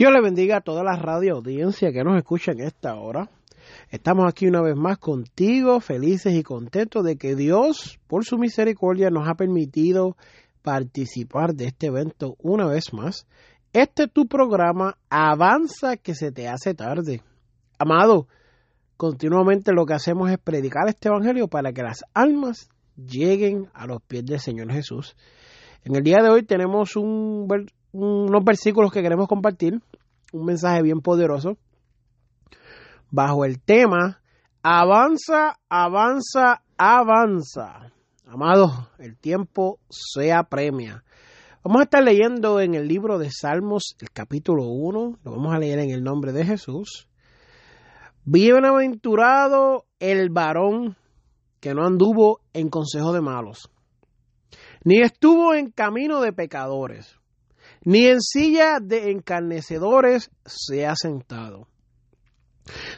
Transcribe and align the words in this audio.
Dios 0.00 0.14
le 0.14 0.22
bendiga 0.22 0.56
a 0.56 0.60
toda 0.62 0.82
la 0.82 0.96
radio 0.96 1.34
audiencia 1.34 1.92
que 1.92 2.02
nos 2.02 2.16
escucha 2.16 2.52
en 2.52 2.60
esta 2.60 2.94
hora. 2.94 3.28
Estamos 3.90 4.24
aquí 4.26 4.46
una 4.46 4.62
vez 4.62 4.74
más 4.74 4.96
contigo, 4.96 5.78
felices 5.78 6.32
y 6.32 6.42
contentos 6.42 7.04
de 7.04 7.16
que 7.16 7.36
Dios, 7.36 8.00
por 8.06 8.24
su 8.24 8.38
misericordia, 8.38 9.10
nos 9.10 9.28
ha 9.28 9.34
permitido 9.34 10.16
participar 10.62 11.52
de 11.52 11.66
este 11.66 11.88
evento 11.88 12.36
una 12.38 12.66
vez 12.66 12.94
más. 12.94 13.26
Este 13.74 14.04
es 14.04 14.10
tu 14.10 14.26
programa, 14.26 14.96
avanza 15.10 15.98
que 15.98 16.14
se 16.14 16.32
te 16.32 16.48
hace 16.48 16.72
tarde. 16.72 17.20
Amado, 17.78 18.26
continuamente 18.96 19.74
lo 19.74 19.84
que 19.84 19.92
hacemos 19.92 20.30
es 20.30 20.38
predicar 20.38 20.88
este 20.88 21.10
evangelio 21.10 21.46
para 21.46 21.74
que 21.74 21.82
las 21.82 22.04
almas 22.14 22.70
lleguen 22.96 23.68
a 23.74 23.86
los 23.86 24.00
pies 24.00 24.24
del 24.24 24.40
Señor 24.40 24.72
Jesús. 24.72 25.14
En 25.84 25.94
el 25.94 26.02
día 26.02 26.22
de 26.22 26.30
hoy 26.30 26.42
tenemos 26.42 26.96
un, 26.96 27.46
unos 27.92 28.44
versículos 28.44 28.92
que 28.92 29.02
queremos 29.02 29.28
compartir, 29.28 29.80
un 30.32 30.44
mensaje 30.44 30.82
bien 30.82 31.00
poderoso, 31.00 31.56
bajo 33.10 33.44
el 33.44 33.60
tema 33.60 34.20
Avanza, 34.62 35.58
avanza, 35.70 36.60
avanza. 36.76 37.92
Amado, 38.26 38.90
el 38.98 39.16
tiempo 39.16 39.78
se 39.88 40.34
apremia. 40.34 41.02
Vamos 41.64 41.80
a 41.80 41.84
estar 41.84 42.02
leyendo 42.02 42.60
en 42.60 42.74
el 42.74 42.86
libro 42.86 43.18
de 43.18 43.30
Salmos, 43.30 43.96
el 44.00 44.10
capítulo 44.10 44.64
1, 44.64 45.18
lo 45.24 45.30
vamos 45.30 45.54
a 45.54 45.58
leer 45.58 45.78
en 45.78 45.90
el 45.90 46.02
nombre 46.02 46.32
de 46.32 46.44
Jesús. 46.44 47.08
Bienaventurado 48.24 49.86
el 49.98 50.28
varón 50.28 50.98
que 51.60 51.72
no 51.72 51.86
anduvo 51.86 52.40
en 52.52 52.68
consejo 52.68 53.14
de 53.14 53.22
malos, 53.22 53.70
ni 54.84 55.00
estuvo 55.00 55.54
en 55.54 55.70
camino 55.70 56.20
de 56.20 56.34
pecadores 56.34 57.19
ni 57.84 58.06
en 58.06 58.20
silla 58.20 58.78
de 58.80 59.10
encarnecedores 59.10 60.30
se 60.44 60.86
ha 60.86 60.94
sentado, 60.96 61.66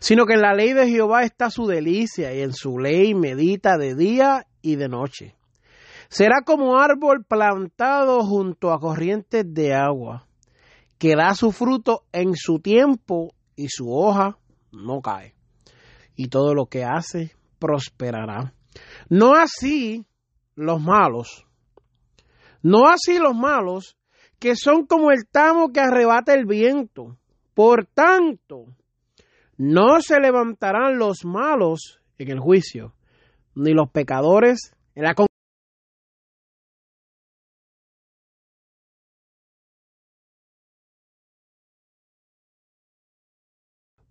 sino 0.00 0.26
que 0.26 0.34
en 0.34 0.42
la 0.42 0.54
ley 0.54 0.72
de 0.72 0.88
Jehová 0.88 1.22
está 1.22 1.50
su 1.50 1.66
delicia 1.66 2.34
y 2.34 2.40
en 2.40 2.52
su 2.52 2.78
ley 2.78 3.14
medita 3.14 3.76
de 3.78 3.94
día 3.94 4.46
y 4.60 4.76
de 4.76 4.88
noche. 4.88 5.36
Será 6.08 6.42
como 6.44 6.78
árbol 6.78 7.24
plantado 7.24 8.22
junto 8.22 8.70
a 8.72 8.78
corrientes 8.78 9.44
de 9.46 9.74
agua, 9.74 10.26
que 10.98 11.16
da 11.16 11.34
su 11.34 11.52
fruto 11.52 12.04
en 12.12 12.34
su 12.36 12.58
tiempo 12.58 13.34
y 13.56 13.68
su 13.68 13.90
hoja 13.90 14.36
no 14.72 15.00
cae. 15.00 15.34
Y 16.14 16.28
todo 16.28 16.54
lo 16.54 16.66
que 16.66 16.84
hace 16.84 17.32
prosperará. 17.58 18.52
No 19.08 19.34
así 19.34 20.04
los 20.54 20.82
malos. 20.82 21.46
No 22.62 22.88
así 22.88 23.18
los 23.18 23.34
malos 23.34 23.96
que 24.42 24.56
son 24.56 24.86
como 24.86 25.12
el 25.12 25.28
tamo 25.30 25.72
que 25.72 25.78
arrebata 25.78 26.34
el 26.34 26.46
viento. 26.46 27.16
Por 27.54 27.86
tanto, 27.86 28.74
no 29.56 30.00
se 30.00 30.18
levantarán 30.18 30.98
los 30.98 31.24
malos 31.24 32.00
en 32.18 32.28
el 32.32 32.40
juicio, 32.40 32.92
ni 33.54 33.72
los 33.72 33.88
pecadores 33.88 34.74
en 34.96 35.04
la 35.04 35.14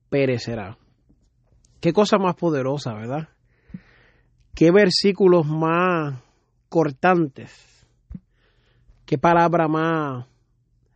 perecerá. 0.09 0.78
Qué 1.81 1.92
cosa 1.92 2.18
más 2.18 2.36
poderosa, 2.36 2.94
¿verdad? 2.94 3.28
Qué 4.56 4.72
versículos 4.72 5.46
más 5.46 6.24
cortantes 6.69 7.71
qué 9.12 9.18
palabra 9.18 9.68
más 9.68 10.26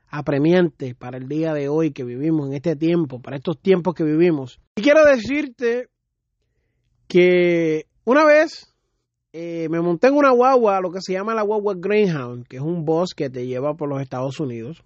apremiante 0.08 0.96
para 0.96 1.18
el 1.18 1.28
día 1.28 1.53
de 1.53 1.68
hoy 1.68 1.92
que 1.92 2.06
vivimos 2.06 2.48
en 2.48 2.53
este 2.53 2.78
tiempo, 2.78 3.22
para 3.22 3.36
estos 3.36 3.59
tiempos 3.59 3.94
que 3.94 4.06
vivimos. 4.06 4.62
Y 4.78 4.81
quiero 4.81 5.03
decirte 5.03 5.90
que 7.09 7.88
una 8.06 8.24
vez 8.24 8.74
eh, 9.34 9.68
me 9.70 9.81
monté 9.81 10.08
en 10.08 10.14
una 10.14 10.31
guagua, 10.31 10.80
lo 10.80 10.92
que 10.92 11.02
se 11.02 11.12
llama 11.12 11.36
la 11.36 11.42
guagua 11.42 11.74
Greyhound, 11.78 12.48
que 12.48 12.56
es 12.56 12.62
un 12.62 12.86
bus 12.86 13.14
que 13.14 13.30
te 13.30 13.48
lleva 13.48 13.74
por 13.74 13.90
los 13.90 14.02
Estados 14.02 14.40
Unidos. 14.40 14.82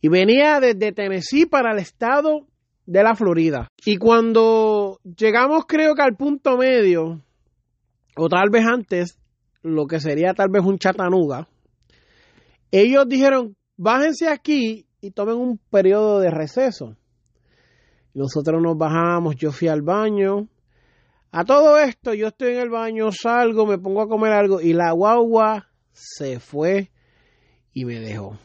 Y 0.00 0.06
venía 0.06 0.60
desde 0.60 0.92
Tennessee 0.92 1.46
para 1.46 1.72
el 1.72 1.80
estado 1.80 2.46
de 2.86 3.02
la 3.02 3.16
Florida. 3.16 3.66
Y 3.84 3.96
cuando 3.96 5.00
llegamos 5.02 5.64
creo 5.66 5.96
que 5.96 6.02
al 6.02 6.14
punto 6.14 6.58
medio, 6.58 7.22
o 8.16 8.28
tal 8.28 8.50
vez 8.50 8.64
antes, 8.64 9.18
lo 9.62 9.88
que 9.88 9.98
sería 9.98 10.32
tal 10.32 10.50
vez 10.50 10.64
un 10.64 10.78
Chattanooga, 10.78 11.48
ellos 12.70 13.08
dijeron, 13.08 13.56
bájense 13.76 14.28
aquí 14.28 14.86
y 15.00 15.10
tomen 15.10 15.36
un 15.36 15.58
periodo 15.70 16.20
de 16.20 16.30
receso. 16.30 16.96
Nosotros 18.14 18.62
nos 18.62 18.76
bajamos, 18.78 19.36
yo 19.36 19.52
fui 19.52 19.68
al 19.68 19.82
baño. 19.82 20.48
A 21.32 21.44
todo 21.44 21.78
esto, 21.78 22.14
yo 22.14 22.28
estoy 22.28 22.54
en 22.54 22.60
el 22.60 22.70
baño, 22.70 23.10
salgo, 23.10 23.66
me 23.66 23.78
pongo 23.78 24.02
a 24.02 24.08
comer 24.08 24.32
algo 24.32 24.60
y 24.60 24.72
la 24.72 24.92
guagua 24.92 25.68
se 25.92 26.38
fue 26.38 26.90
y 27.72 27.84
me 27.84 27.98
dejó. 27.98 28.38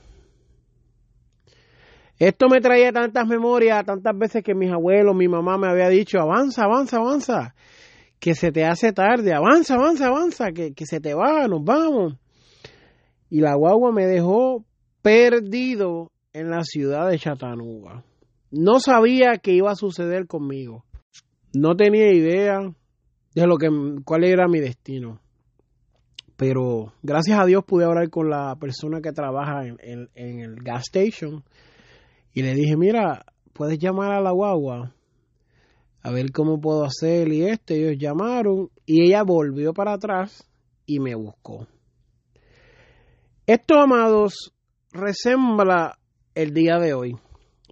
Esto 2.18 2.50
me 2.50 2.60
traía 2.60 2.92
tantas 2.92 3.26
memorias, 3.28 3.86
tantas 3.86 4.18
veces 4.18 4.44
que 4.44 4.54
mis 4.54 4.72
abuelos, 4.72 5.16
mi 5.16 5.28
mamá 5.28 5.58
me 5.58 5.70
había 5.70 5.88
dicho, 5.88 6.20
avanza, 6.20 6.64
avanza, 6.64 6.98
avanza, 6.98 7.56
que 8.20 8.34
se 8.36 8.52
te 8.52 8.66
hace 8.66 8.92
tarde, 8.92 9.34
avanza, 9.34 9.76
avanza, 9.76 10.08
avanza, 10.08 10.52
que, 10.52 10.74
que 10.74 10.86
se 10.86 11.00
te 11.00 11.14
va, 11.14 11.48
nos 11.48 11.64
vamos 11.64 12.18
y 13.30 13.42
la 13.42 13.56
guagua 13.56 13.92
me 13.92 14.06
dejó 14.06 14.66
perdido 15.02 16.12
en 16.34 16.50
la 16.50 16.64
ciudad 16.64 17.10
de 17.10 17.20
Chattanooga. 17.20 18.04
No 18.52 18.80
sabía 18.80 19.38
qué 19.42 19.54
iba 19.54 19.72
a 19.72 19.76
suceder 19.76 20.28
conmigo. 20.28 20.84
No 21.54 21.76
tenía 21.76 22.12
idea 22.12 22.60
de 23.36 23.48
lo 23.48 23.58
que 23.58 23.70
cuál 24.04 24.24
era 24.24 24.48
mi 24.48 24.60
destino. 24.60 25.20
Pero 26.36 26.94
gracias 27.04 27.40
a 27.40 27.46
Dios 27.46 27.64
pude 27.66 27.86
hablar 27.86 28.10
con 28.10 28.30
la 28.30 28.56
persona 28.56 29.02
que 29.02 29.12
trabaja 29.12 29.68
en, 29.68 30.10
en 30.16 30.40
el 30.40 30.56
gas 30.64 30.84
station 30.88 31.44
y 32.34 32.42
le 32.42 32.54
dije, 32.54 32.78
mira, 32.78 33.26
puedes 33.54 33.78
llamar 33.78 34.14
a 34.14 34.22
la 34.22 34.32
guagua 34.32 34.94
a 36.02 36.12
ver 36.12 36.32
cómo 36.32 36.62
puedo 36.62 36.86
hacer 36.86 37.28
y 37.34 37.44
esto. 37.44 37.74
Ellos 37.74 37.98
llamaron 37.98 38.70
y 38.86 39.04
ella 39.06 39.24
volvió 39.24 39.74
para 39.74 39.94
atrás 39.94 40.48
y 40.86 41.00
me 41.00 41.16
buscó. 41.16 41.68
Esto, 43.50 43.80
amados, 43.82 44.54
resembla 44.92 45.98
el 46.36 46.54
día 46.54 46.78
de 46.78 46.94
hoy. 46.94 47.16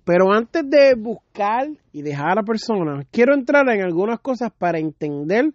Pero 0.04 0.34
antes 0.34 0.68
de 0.68 0.96
buscar 0.96 1.68
y 1.92 2.02
dejar 2.02 2.32
a 2.32 2.36
la 2.38 2.42
persona, 2.42 3.06
quiero 3.12 3.36
entrar 3.36 3.70
en 3.70 3.84
algunas 3.84 4.20
cosas 4.20 4.50
para 4.58 4.80
entender 4.80 5.54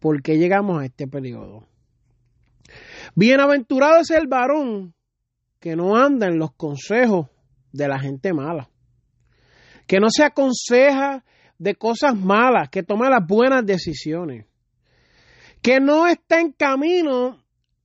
por 0.00 0.22
qué 0.22 0.38
llegamos 0.38 0.82
a 0.82 0.86
este 0.86 1.06
periodo. 1.06 1.68
Bienaventurado 3.14 4.00
es 4.00 4.10
el 4.10 4.26
varón 4.26 4.92
que 5.60 5.76
no 5.76 5.96
anda 5.96 6.26
en 6.26 6.40
los 6.40 6.50
consejos 6.54 7.28
de 7.70 7.86
la 7.86 8.00
gente 8.00 8.32
mala, 8.32 8.68
que 9.86 10.00
no 10.00 10.08
se 10.10 10.24
aconseja 10.24 11.24
de 11.58 11.76
cosas 11.76 12.16
malas, 12.16 12.70
que 12.70 12.82
toma 12.82 13.08
las 13.08 13.24
buenas 13.24 13.64
decisiones, 13.64 14.46
que 15.62 15.78
no 15.78 16.08
está 16.08 16.40
en 16.40 16.50
camino 16.50 17.40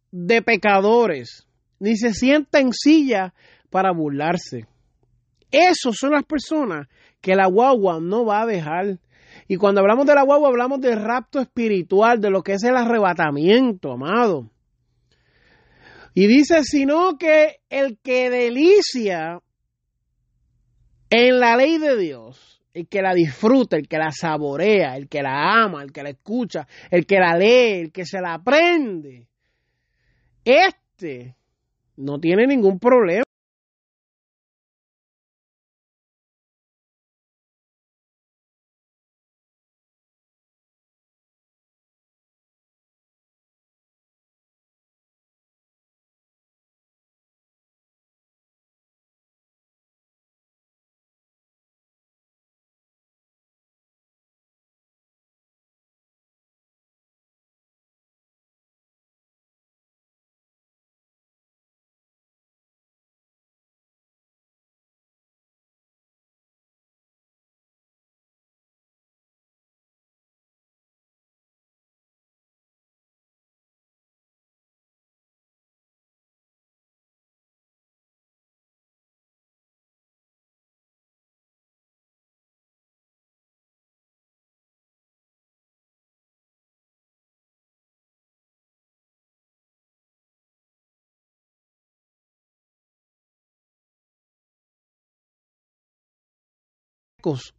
de 0.09 0.41
pecadores, 0.41 1.44
ni 1.79 1.97
se 1.97 2.13
sienta 2.13 2.59
en 2.59 2.73
silla 2.73 3.33
para 3.69 3.91
burlarse. 3.91 4.65
Esos 5.51 5.95
son 5.97 6.11
las 6.11 6.23
personas 6.23 6.87
que 7.21 7.35
la 7.35 7.47
guagua 7.47 7.99
no 7.99 8.25
va 8.25 8.41
a 8.41 8.45
dejar. 8.45 8.99
Y 9.47 9.57
cuando 9.57 9.81
hablamos 9.81 10.05
de 10.05 10.15
la 10.15 10.23
guagua, 10.23 10.49
hablamos 10.49 10.81
del 10.81 11.01
rapto 11.01 11.39
espiritual, 11.39 12.19
de 12.19 12.29
lo 12.29 12.41
que 12.41 12.53
es 12.53 12.63
el 12.63 12.75
arrebatamiento, 12.75 13.91
amado. 13.91 14.49
Y 16.13 16.27
dice, 16.27 16.63
sino 16.63 17.17
que 17.17 17.57
el 17.69 17.99
que 17.99 18.29
delicia 18.29 19.41
en 21.09 21.39
la 21.39 21.57
ley 21.57 21.77
de 21.77 21.97
Dios, 21.97 22.61
el 22.73 22.87
que 22.87 23.01
la 23.01 23.13
disfruta, 23.13 23.77
el 23.77 23.87
que 23.87 23.97
la 23.97 24.11
saborea, 24.11 24.95
el 24.95 25.07
que 25.09 25.21
la 25.21 25.63
ama, 25.63 25.83
el 25.83 25.91
que 25.91 26.03
la 26.03 26.09
escucha, 26.09 26.67
el 26.89 27.05
que 27.05 27.19
la 27.19 27.37
lee, 27.37 27.81
el 27.81 27.91
que 27.91 28.05
se 28.05 28.21
la 28.21 28.35
aprende, 28.35 29.27
este 30.43 31.35
no 31.97 32.19
tiene 32.19 32.47
ningún 32.47 32.79
problema. 32.79 33.23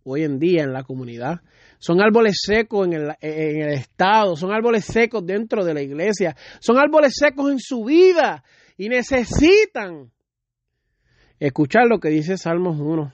Hoy 0.05 0.25
en 0.25 0.39
día 0.39 0.63
en 0.63 0.73
la 0.73 0.85
comunidad. 0.85 1.41
Son 1.79 2.01
árboles 2.01 2.39
secos 2.43 2.87
en 2.87 2.95
el, 2.95 3.15
en 3.21 3.63
el, 3.63 3.73
Estado, 3.75 4.37
son 4.37 4.53
árboles 4.53 4.85
secos 4.87 5.25
dentro 5.25 5.65
de 5.65 5.75
la 5.75 5.83
iglesia, 5.83 6.37
son 6.61 6.79
árboles 6.79 7.13
secos 7.15 7.51
en 7.51 7.59
su 7.59 7.85
vida 7.85 8.43
y 8.77 8.89
necesitan 8.89 10.11
escuchar 11.39 11.87
lo 11.87 11.99
que 11.99 12.09
dice 12.09 12.39
Salmos 12.39 12.79
1. 12.81 13.13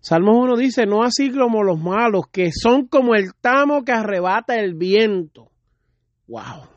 Salmos 0.00 0.36
1 0.36 0.56
dice, 0.56 0.86
no 0.86 1.02
así 1.02 1.32
como 1.32 1.62
los 1.62 1.80
malos, 1.80 2.26
que 2.30 2.50
son 2.52 2.86
como 2.86 3.14
el 3.14 3.34
tamo 3.40 3.84
que 3.84 3.92
arrebata 3.92 4.56
el 4.56 4.74
viento. 4.74 5.50
Wow. 6.26 6.68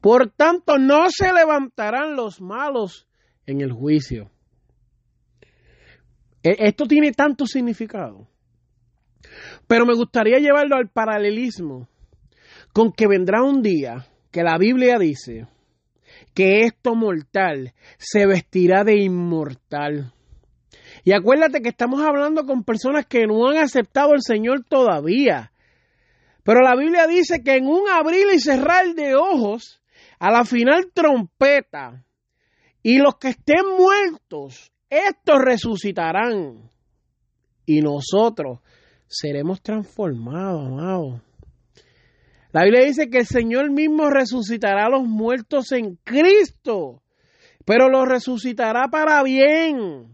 Por 0.00 0.30
tanto, 0.30 0.78
no 0.78 1.10
se 1.10 1.32
levantarán 1.32 2.16
los 2.16 2.40
malos 2.40 3.06
en 3.46 3.60
el 3.60 3.72
juicio. 3.72 4.30
E, 6.44 6.56
esto 6.58 6.86
tiene 6.86 7.12
tanto 7.12 7.46
significado. 7.46 8.28
Pero 9.66 9.86
me 9.86 9.94
gustaría 9.94 10.38
llevarlo 10.38 10.76
al 10.76 10.90
paralelismo 10.90 11.88
con 12.74 12.92
que 12.92 13.08
vendrá 13.08 13.42
un 13.42 13.62
día 13.62 14.06
que 14.30 14.42
la 14.42 14.58
Biblia 14.58 14.98
dice 14.98 15.46
que 16.34 16.60
esto 16.60 16.94
mortal 16.94 17.72
se 17.96 18.26
vestirá 18.26 18.84
de 18.84 18.96
inmortal. 18.96 20.12
Y 21.04 21.12
acuérdate 21.12 21.62
que 21.62 21.70
estamos 21.70 22.02
hablando 22.02 22.44
con 22.44 22.64
personas 22.64 23.06
que 23.06 23.26
no 23.26 23.48
han 23.48 23.56
aceptado 23.56 24.12
al 24.12 24.22
Señor 24.22 24.64
todavía. 24.64 25.52
Pero 26.42 26.60
la 26.60 26.76
Biblia 26.76 27.06
dice 27.06 27.42
que 27.42 27.56
en 27.56 27.66
un 27.66 27.88
abrir 27.88 28.26
y 28.34 28.38
cerrar 28.38 28.94
de 28.94 29.14
ojos, 29.14 29.80
a 30.18 30.30
la 30.30 30.44
final 30.44 30.90
trompeta, 30.92 32.04
y 32.82 32.98
los 32.98 33.16
que 33.16 33.28
estén 33.28 33.64
muertos 33.78 34.73
estos 34.90 35.38
resucitarán 35.40 36.70
y 37.66 37.80
nosotros 37.80 38.60
seremos 39.06 39.62
transformados, 39.62 40.66
amados. 40.66 41.20
La 42.52 42.64
Biblia 42.64 42.84
dice 42.84 43.10
que 43.10 43.18
el 43.18 43.26
Señor 43.26 43.70
mismo 43.70 44.10
resucitará 44.10 44.86
a 44.86 44.90
los 44.90 45.02
muertos 45.02 45.72
en 45.72 45.96
Cristo, 46.04 47.02
pero 47.64 47.88
los 47.88 48.08
resucitará 48.08 48.88
para 48.88 49.22
bien. 49.22 50.13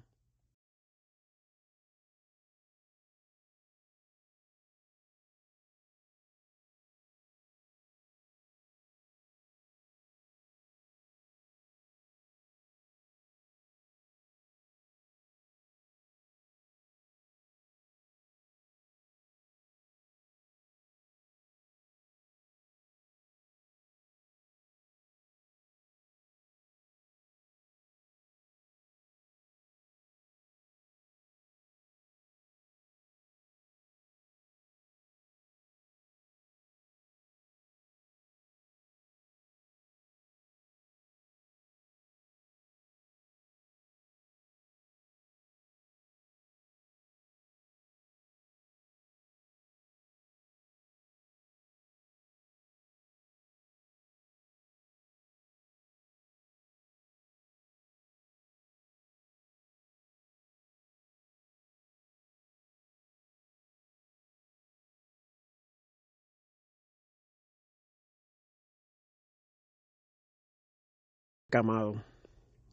Camado, 71.50 72.02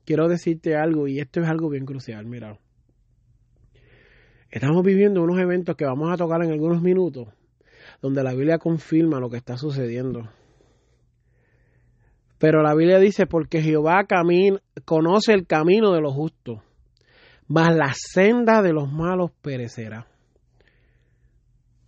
quiero 0.06 0.30
decirte 0.30 0.76
algo 0.76 1.08
y 1.08 1.20
esto 1.20 1.42
es 1.42 1.50
algo 1.50 1.70
bien 1.70 1.86
crucial, 1.86 2.26
mira. 2.26 2.58
Estamos 4.50 4.84
viviendo 4.84 5.22
unos 5.22 5.40
eventos 5.40 5.76
que 5.76 5.86
vamos 5.86 6.12
a 6.12 6.18
tocar 6.18 6.42
en 6.44 6.52
algunos 6.52 6.82
minutos, 6.82 7.28
donde 8.02 8.24
la 8.24 8.34
Biblia 8.34 8.58
confirma 8.58 9.20
lo 9.20 9.30
que 9.30 9.38
está 9.38 9.58
sucediendo. 9.58 10.30
Pero 12.38 12.62
la 12.62 12.76
Biblia 12.76 13.00
dice, 13.00 13.26
porque 13.26 13.62
Jehová 13.62 14.06
conoce 14.86 15.34
el 15.34 15.48
camino 15.48 15.92
de 15.92 16.02
los 16.02 16.14
justos, 16.14 16.62
mas 17.48 17.76
la 17.76 17.94
senda 17.94 18.62
de 18.62 18.74
los 18.74 18.92
malos 18.92 19.32
perecerá. 19.42 20.08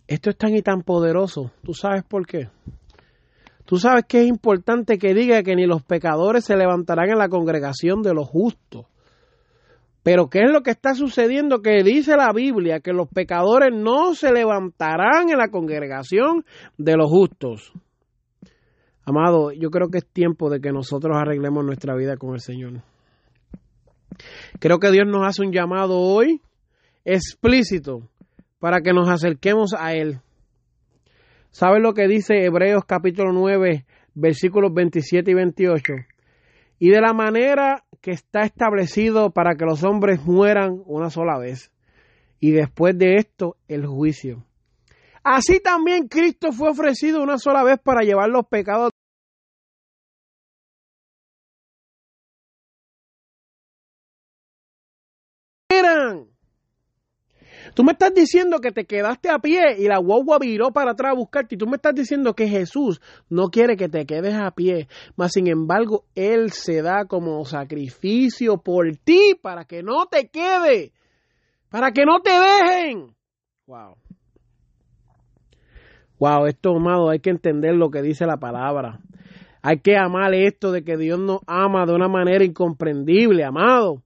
Esto 0.06 0.30
es 0.30 0.36
tan 0.36 0.56
y 0.56 0.62
tan 0.62 0.82
poderoso. 0.82 1.52
¿Tú 1.62 1.72
sabes 1.72 2.02
por 2.02 2.26
qué? 2.26 2.48
Tú 3.64 3.76
sabes 3.76 4.04
que 4.08 4.22
es 4.22 4.26
importante 4.26 4.98
que 4.98 5.14
diga 5.14 5.42
que 5.42 5.54
ni 5.54 5.66
los 5.66 5.82
pecadores 5.82 6.44
se 6.44 6.56
levantarán 6.56 7.10
en 7.10 7.18
la 7.18 7.28
congregación 7.28 8.02
de 8.02 8.14
los 8.14 8.28
justos. 8.28 8.86
Pero 10.02 10.28
¿qué 10.28 10.40
es 10.40 10.50
lo 10.50 10.62
que 10.62 10.70
está 10.70 10.94
sucediendo? 10.94 11.60
Que 11.60 11.82
dice 11.82 12.16
la 12.16 12.32
Biblia 12.32 12.80
que 12.80 12.92
los 12.92 13.08
pecadores 13.08 13.70
no 13.72 14.14
se 14.14 14.32
levantarán 14.32 15.28
en 15.30 15.38
la 15.38 15.48
congregación 15.48 16.44
de 16.78 16.96
los 16.96 17.10
justos. 17.10 17.72
Amado, 19.04 19.52
yo 19.52 19.70
creo 19.70 19.88
que 19.88 19.98
es 19.98 20.06
tiempo 20.06 20.50
de 20.50 20.60
que 20.60 20.72
nosotros 20.72 21.16
arreglemos 21.16 21.64
nuestra 21.64 21.94
vida 21.96 22.16
con 22.16 22.34
el 22.34 22.40
Señor. 22.40 22.82
Creo 24.58 24.78
que 24.78 24.90
Dios 24.90 25.06
nos 25.06 25.26
hace 25.26 25.42
un 25.42 25.52
llamado 25.52 25.98
hoy 25.98 26.40
explícito 27.04 28.08
para 28.58 28.80
que 28.80 28.92
nos 28.92 29.08
acerquemos 29.08 29.74
a 29.76 29.94
Él. 29.94 30.20
¿Sabe 31.50 31.80
lo 31.80 31.94
que 31.94 32.06
dice 32.06 32.44
Hebreos 32.44 32.84
capítulo 32.86 33.32
9, 33.32 33.84
versículos 34.14 34.72
27 34.72 35.32
y 35.32 35.34
28? 35.34 35.92
Y 36.78 36.90
de 36.90 37.00
la 37.00 37.12
manera 37.12 37.84
que 38.00 38.12
está 38.12 38.42
establecido 38.42 39.30
para 39.30 39.56
que 39.56 39.64
los 39.64 39.82
hombres 39.82 40.24
mueran 40.24 40.80
una 40.86 41.10
sola 41.10 41.38
vez, 41.38 41.72
y 42.38 42.52
después 42.52 42.96
de 42.96 43.16
esto 43.16 43.56
el 43.66 43.84
juicio. 43.84 44.44
Así 45.24 45.60
también 45.60 46.06
Cristo 46.06 46.52
fue 46.52 46.70
ofrecido 46.70 47.20
una 47.20 47.36
sola 47.36 47.64
vez 47.64 47.80
para 47.82 48.02
llevar 48.02 48.30
los 48.30 48.46
pecados 48.46 48.92
Tú 57.74 57.84
me 57.84 57.92
estás 57.92 58.12
diciendo 58.14 58.58
que 58.60 58.72
te 58.72 58.84
quedaste 58.84 59.30
a 59.30 59.38
pie 59.38 59.76
y 59.78 59.86
la 59.86 59.98
guagua 59.98 60.38
viró 60.38 60.70
para 60.72 60.92
atrás 60.92 61.12
a 61.12 61.16
buscarte. 61.16 61.54
Y 61.54 61.58
tú 61.58 61.66
me 61.66 61.76
estás 61.76 61.94
diciendo 61.94 62.34
que 62.34 62.48
Jesús 62.48 63.00
no 63.28 63.48
quiere 63.48 63.76
que 63.76 63.88
te 63.88 64.06
quedes 64.06 64.34
a 64.34 64.50
pie. 64.50 64.88
Mas, 65.16 65.32
sin 65.32 65.46
embargo, 65.46 66.04
Él 66.14 66.50
se 66.50 66.82
da 66.82 67.04
como 67.06 67.44
sacrificio 67.44 68.58
por 68.58 68.96
ti 68.96 69.34
para 69.40 69.64
que 69.64 69.82
no 69.82 70.06
te 70.06 70.28
quede. 70.28 70.92
Para 71.68 71.92
que 71.92 72.04
no 72.04 72.20
te 72.20 72.30
dejen. 72.30 73.14
Wow. 73.66 73.96
Wow, 76.18 76.46
esto, 76.46 76.76
amado, 76.76 77.08
hay 77.08 77.20
que 77.20 77.30
entender 77.30 77.74
lo 77.74 77.90
que 77.90 78.02
dice 78.02 78.26
la 78.26 78.36
palabra. 78.36 79.00
Hay 79.62 79.80
que 79.80 79.96
amar 79.96 80.34
esto 80.34 80.72
de 80.72 80.84
que 80.84 80.96
Dios 80.96 81.18
nos 81.18 81.40
ama 81.46 81.86
de 81.86 81.94
una 81.94 82.08
manera 82.08 82.44
incomprendible, 82.44 83.44
amado. 83.44 84.02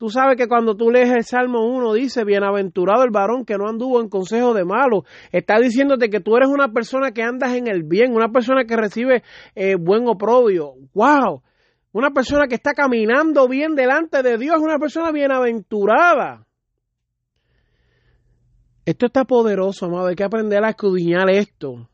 Tú 0.00 0.08
sabes 0.08 0.38
que 0.38 0.48
cuando 0.48 0.76
tú 0.76 0.90
lees 0.90 1.10
el 1.10 1.24
Salmo 1.24 1.66
1 1.66 1.92
dice, 1.92 2.24
bienaventurado 2.24 3.04
el 3.04 3.10
varón 3.10 3.44
que 3.44 3.58
no 3.58 3.68
anduvo 3.68 4.00
en 4.00 4.08
consejo 4.08 4.54
de 4.54 4.64
malo. 4.64 5.04
Está 5.30 5.58
diciéndote 5.60 6.08
que 6.08 6.20
tú 6.20 6.38
eres 6.38 6.48
una 6.48 6.72
persona 6.72 7.12
que 7.12 7.22
andas 7.22 7.52
en 7.54 7.68
el 7.68 7.82
bien, 7.82 8.14
una 8.14 8.30
persona 8.30 8.64
que 8.64 8.78
recibe 8.78 9.22
eh, 9.54 9.74
buen 9.78 10.08
oprobio. 10.08 10.72
¡Wow! 10.94 11.42
Una 11.92 12.12
persona 12.12 12.46
que 12.48 12.54
está 12.54 12.72
caminando 12.72 13.46
bien 13.46 13.74
delante 13.74 14.22
de 14.22 14.38
Dios, 14.38 14.56
una 14.58 14.78
persona 14.78 15.12
bienaventurada. 15.12 16.46
Esto 18.86 19.04
está 19.04 19.26
poderoso, 19.26 19.84
amado. 19.84 20.06
Hay 20.06 20.16
que 20.16 20.24
aprender 20.24 20.64
a 20.64 20.70
escudriñar 20.70 21.28
esto. 21.28 21.90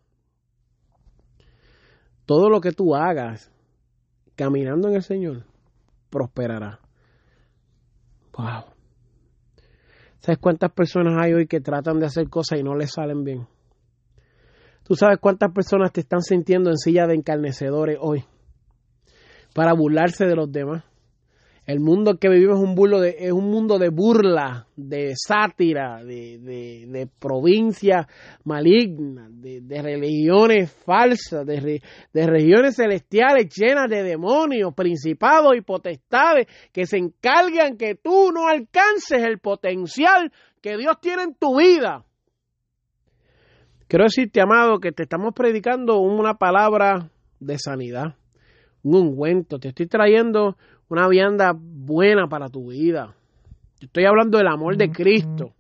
Todo 2.25 2.49
lo 2.51 2.61
que 2.61 2.71
tú 2.71 2.95
hagas 2.95 3.51
caminando 4.37 4.91
en 4.91 4.95
el 4.95 5.03
Señor 5.03 5.45
prosperará. 6.09 6.86
Wow. 8.37 8.65
¿Sabes 10.19 10.39
cuántas 10.41 10.73
personas 10.73 11.15
hay 11.23 11.35
hoy 11.35 11.47
que 11.47 11.61
tratan 11.61 12.01
de 12.01 12.07
hacer 12.07 12.29
cosas 12.29 12.59
y 12.59 12.63
no 12.63 12.75
les 12.75 12.93
salen 12.93 13.25
bien? 13.25 13.47
¿Tú 14.83 14.95
sabes 14.95 15.19
cuántas 15.21 15.53
personas 15.53 15.93
te 15.93 16.01
están 16.01 16.23
sintiendo 16.23 16.71
en 16.71 16.79
silla 16.79 17.07
de 17.07 17.15
encarnecedores 17.15 17.99
hoy? 18.01 18.25
Para 19.55 19.73
burlarse 19.73 20.27
de 20.27 20.37
los 20.37 20.51
demás. 20.51 20.85
El 21.67 21.81
mundo 21.81 22.17
que 22.19 22.29
vivimos 22.29 22.59
es 22.59 22.65
un, 22.65 22.77
burlo 22.77 23.01
de, 23.01 23.17
es 23.19 23.33
un 23.33 23.51
mundo 23.51 23.77
de 23.77 23.89
burla, 23.89 24.69
de 24.77 25.15
sátira, 25.17 26.05
de, 26.05 26.39
de, 26.39 27.09
provincias 27.19 28.07
malignas, 28.45 29.29
de, 29.33 29.83
religiones 29.83 30.71
falsas, 30.71 31.45
de, 31.45 31.83
de 32.13 32.27
religiones 32.27 32.77
celestiales 32.77 33.49
llenas 33.53 33.89
de 33.89 34.05
demonios, 34.05 34.75
principados 34.75 35.57
y 35.57 35.61
potestades 35.61 36.47
que 36.73 36.87
se 36.87 36.99
encargan 36.99 37.77
que 37.77 37.97
tú 37.97 38.31
no 38.33 38.47
alcances 38.47 39.25
el 39.25 39.41
potencial 39.41 40.31
que 40.63 40.77
Dios 40.77 41.01
tiene 41.01 41.25
en 41.25 41.35
tu 41.35 41.59
vida. 41.59 42.05
Quiero 43.89 44.05
decirte, 44.05 44.41
amado, 44.41 44.79
que 44.79 44.93
te 44.93 45.03
estamos 45.03 45.35
predicando 45.35 45.99
una 45.99 46.35
palabra 46.35 47.11
de 47.41 47.59
sanidad, 47.59 48.15
un 48.85 49.09
ungüento. 49.09 49.59
Te 49.59 49.69
estoy 49.69 49.87
trayendo 49.87 50.57
una 50.89 51.09
vianda 51.09 51.53
buena 51.55 52.29
para 52.29 52.49
tu 52.49 52.71
vida. 52.71 53.17
Yo 53.81 53.87
estoy 53.87 54.05
hablando 54.05 54.39
del 54.39 54.47
amor 54.47 54.77
de 54.77 54.91
Cristo. 54.91 55.53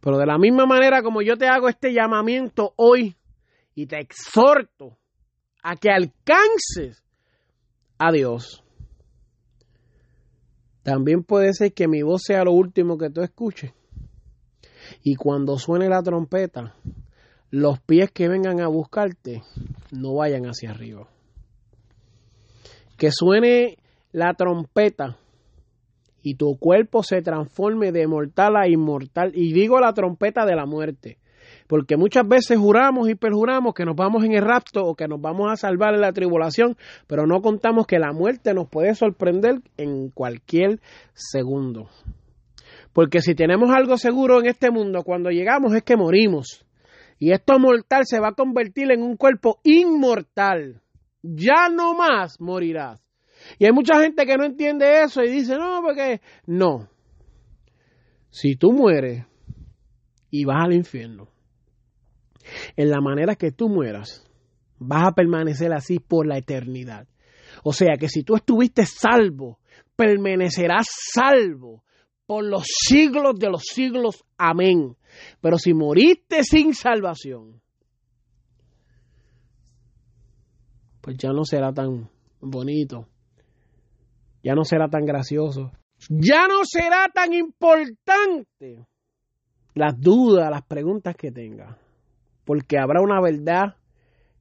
Pero 0.00 0.16
de 0.16 0.26
la 0.26 0.38
misma 0.38 0.64
manera 0.64 1.02
como 1.02 1.22
yo 1.22 1.36
te 1.36 1.46
hago 1.46 1.68
este 1.68 1.92
llamamiento 1.92 2.72
hoy 2.76 3.16
y 3.74 3.86
te 3.86 3.98
exhorto 3.98 4.96
a 5.62 5.76
que 5.76 5.90
alcances 5.90 7.02
a 7.98 8.12
Dios, 8.12 8.62
también 10.84 11.24
puede 11.24 11.52
ser 11.52 11.72
que 11.72 11.88
mi 11.88 12.02
voz 12.02 12.22
sea 12.24 12.44
lo 12.44 12.52
último 12.52 12.96
que 12.96 13.10
tú 13.10 13.22
escuches. 13.22 13.72
Y 15.02 15.16
cuando 15.16 15.58
suene 15.58 15.88
la 15.88 16.02
trompeta, 16.02 16.74
los 17.50 17.80
pies 17.80 18.10
que 18.12 18.28
vengan 18.28 18.60
a 18.60 18.68
buscarte 18.68 19.42
no 19.90 20.14
vayan 20.14 20.44
hacia 20.44 20.70
arriba 20.70 21.08
que 22.98 23.10
suene 23.12 23.78
la 24.12 24.34
trompeta 24.34 25.16
y 26.22 26.34
tu 26.34 26.58
cuerpo 26.58 27.02
se 27.02 27.22
transforme 27.22 27.92
de 27.92 28.06
mortal 28.06 28.56
a 28.56 28.68
inmortal. 28.68 29.32
Y 29.34 29.52
digo 29.52 29.80
la 29.80 29.94
trompeta 29.94 30.44
de 30.44 30.56
la 30.56 30.66
muerte. 30.66 31.18
Porque 31.66 31.96
muchas 31.96 32.26
veces 32.26 32.58
juramos 32.58 33.08
y 33.08 33.14
perjuramos 33.14 33.72
que 33.72 33.84
nos 33.84 33.94
vamos 33.94 34.24
en 34.24 34.32
el 34.32 34.42
rapto 34.42 34.84
o 34.84 34.94
que 34.94 35.06
nos 35.06 35.20
vamos 35.20 35.50
a 35.50 35.56
salvar 35.56 35.94
en 35.94 36.00
la 36.00 36.12
tribulación, 36.12 36.76
pero 37.06 37.26
no 37.26 37.40
contamos 37.40 37.86
que 37.86 37.98
la 37.98 38.12
muerte 38.12 38.52
nos 38.52 38.68
puede 38.68 38.94
sorprender 38.94 39.60
en 39.76 40.10
cualquier 40.10 40.80
segundo. 41.14 41.88
Porque 42.92 43.20
si 43.20 43.34
tenemos 43.34 43.70
algo 43.70 43.96
seguro 43.96 44.40
en 44.40 44.46
este 44.46 44.70
mundo, 44.70 45.04
cuando 45.04 45.30
llegamos 45.30 45.74
es 45.74 45.82
que 45.84 45.96
morimos. 45.96 46.66
Y 47.18 47.32
esto 47.32 47.58
mortal 47.58 48.02
se 48.04 48.20
va 48.20 48.28
a 48.28 48.34
convertir 48.34 48.90
en 48.90 49.02
un 49.02 49.16
cuerpo 49.16 49.60
inmortal 49.62 50.82
ya 51.22 51.68
no 51.72 51.94
más 51.94 52.40
morirás. 52.40 53.02
Y 53.58 53.66
hay 53.66 53.72
mucha 53.72 54.00
gente 54.00 54.26
que 54.26 54.36
no 54.36 54.44
entiende 54.44 55.02
eso 55.02 55.22
y 55.22 55.30
dice, 55.30 55.56
no, 55.56 55.80
porque 55.82 56.20
no. 56.46 56.88
Si 58.30 58.56
tú 58.56 58.72
mueres 58.72 59.24
y 60.30 60.44
vas 60.44 60.64
al 60.64 60.74
infierno, 60.74 61.28
en 62.76 62.90
la 62.90 63.00
manera 63.00 63.36
que 63.36 63.52
tú 63.52 63.68
mueras, 63.68 64.24
vas 64.78 65.08
a 65.08 65.12
permanecer 65.12 65.72
así 65.72 65.98
por 65.98 66.26
la 66.26 66.38
eternidad. 66.38 67.06
O 67.64 67.72
sea 67.72 67.96
que 67.98 68.08
si 68.08 68.22
tú 68.22 68.36
estuviste 68.36 68.84
salvo, 68.86 69.58
permanecerás 69.96 70.86
salvo 71.12 71.82
por 72.26 72.44
los 72.44 72.64
siglos 72.66 73.38
de 73.38 73.48
los 73.48 73.62
siglos. 73.62 74.24
Amén. 74.36 74.96
Pero 75.40 75.58
si 75.58 75.72
moriste 75.74 76.44
sin 76.44 76.74
salvación, 76.74 77.60
pues 81.08 81.16
ya 81.16 81.32
no 81.32 81.42
será 81.46 81.72
tan 81.72 82.10
bonito, 82.38 83.06
ya 84.42 84.54
no 84.54 84.62
será 84.62 84.90
tan 84.90 85.06
gracioso, 85.06 85.72
ya 86.10 86.46
no 86.46 86.66
será 86.66 87.08
tan 87.08 87.32
importante 87.32 88.84
las 89.74 89.98
dudas, 89.98 90.50
las 90.50 90.66
preguntas 90.66 91.16
que 91.16 91.32
tengas, 91.32 91.78
porque 92.44 92.76
habrá 92.78 93.00
una 93.00 93.22
verdad 93.22 93.76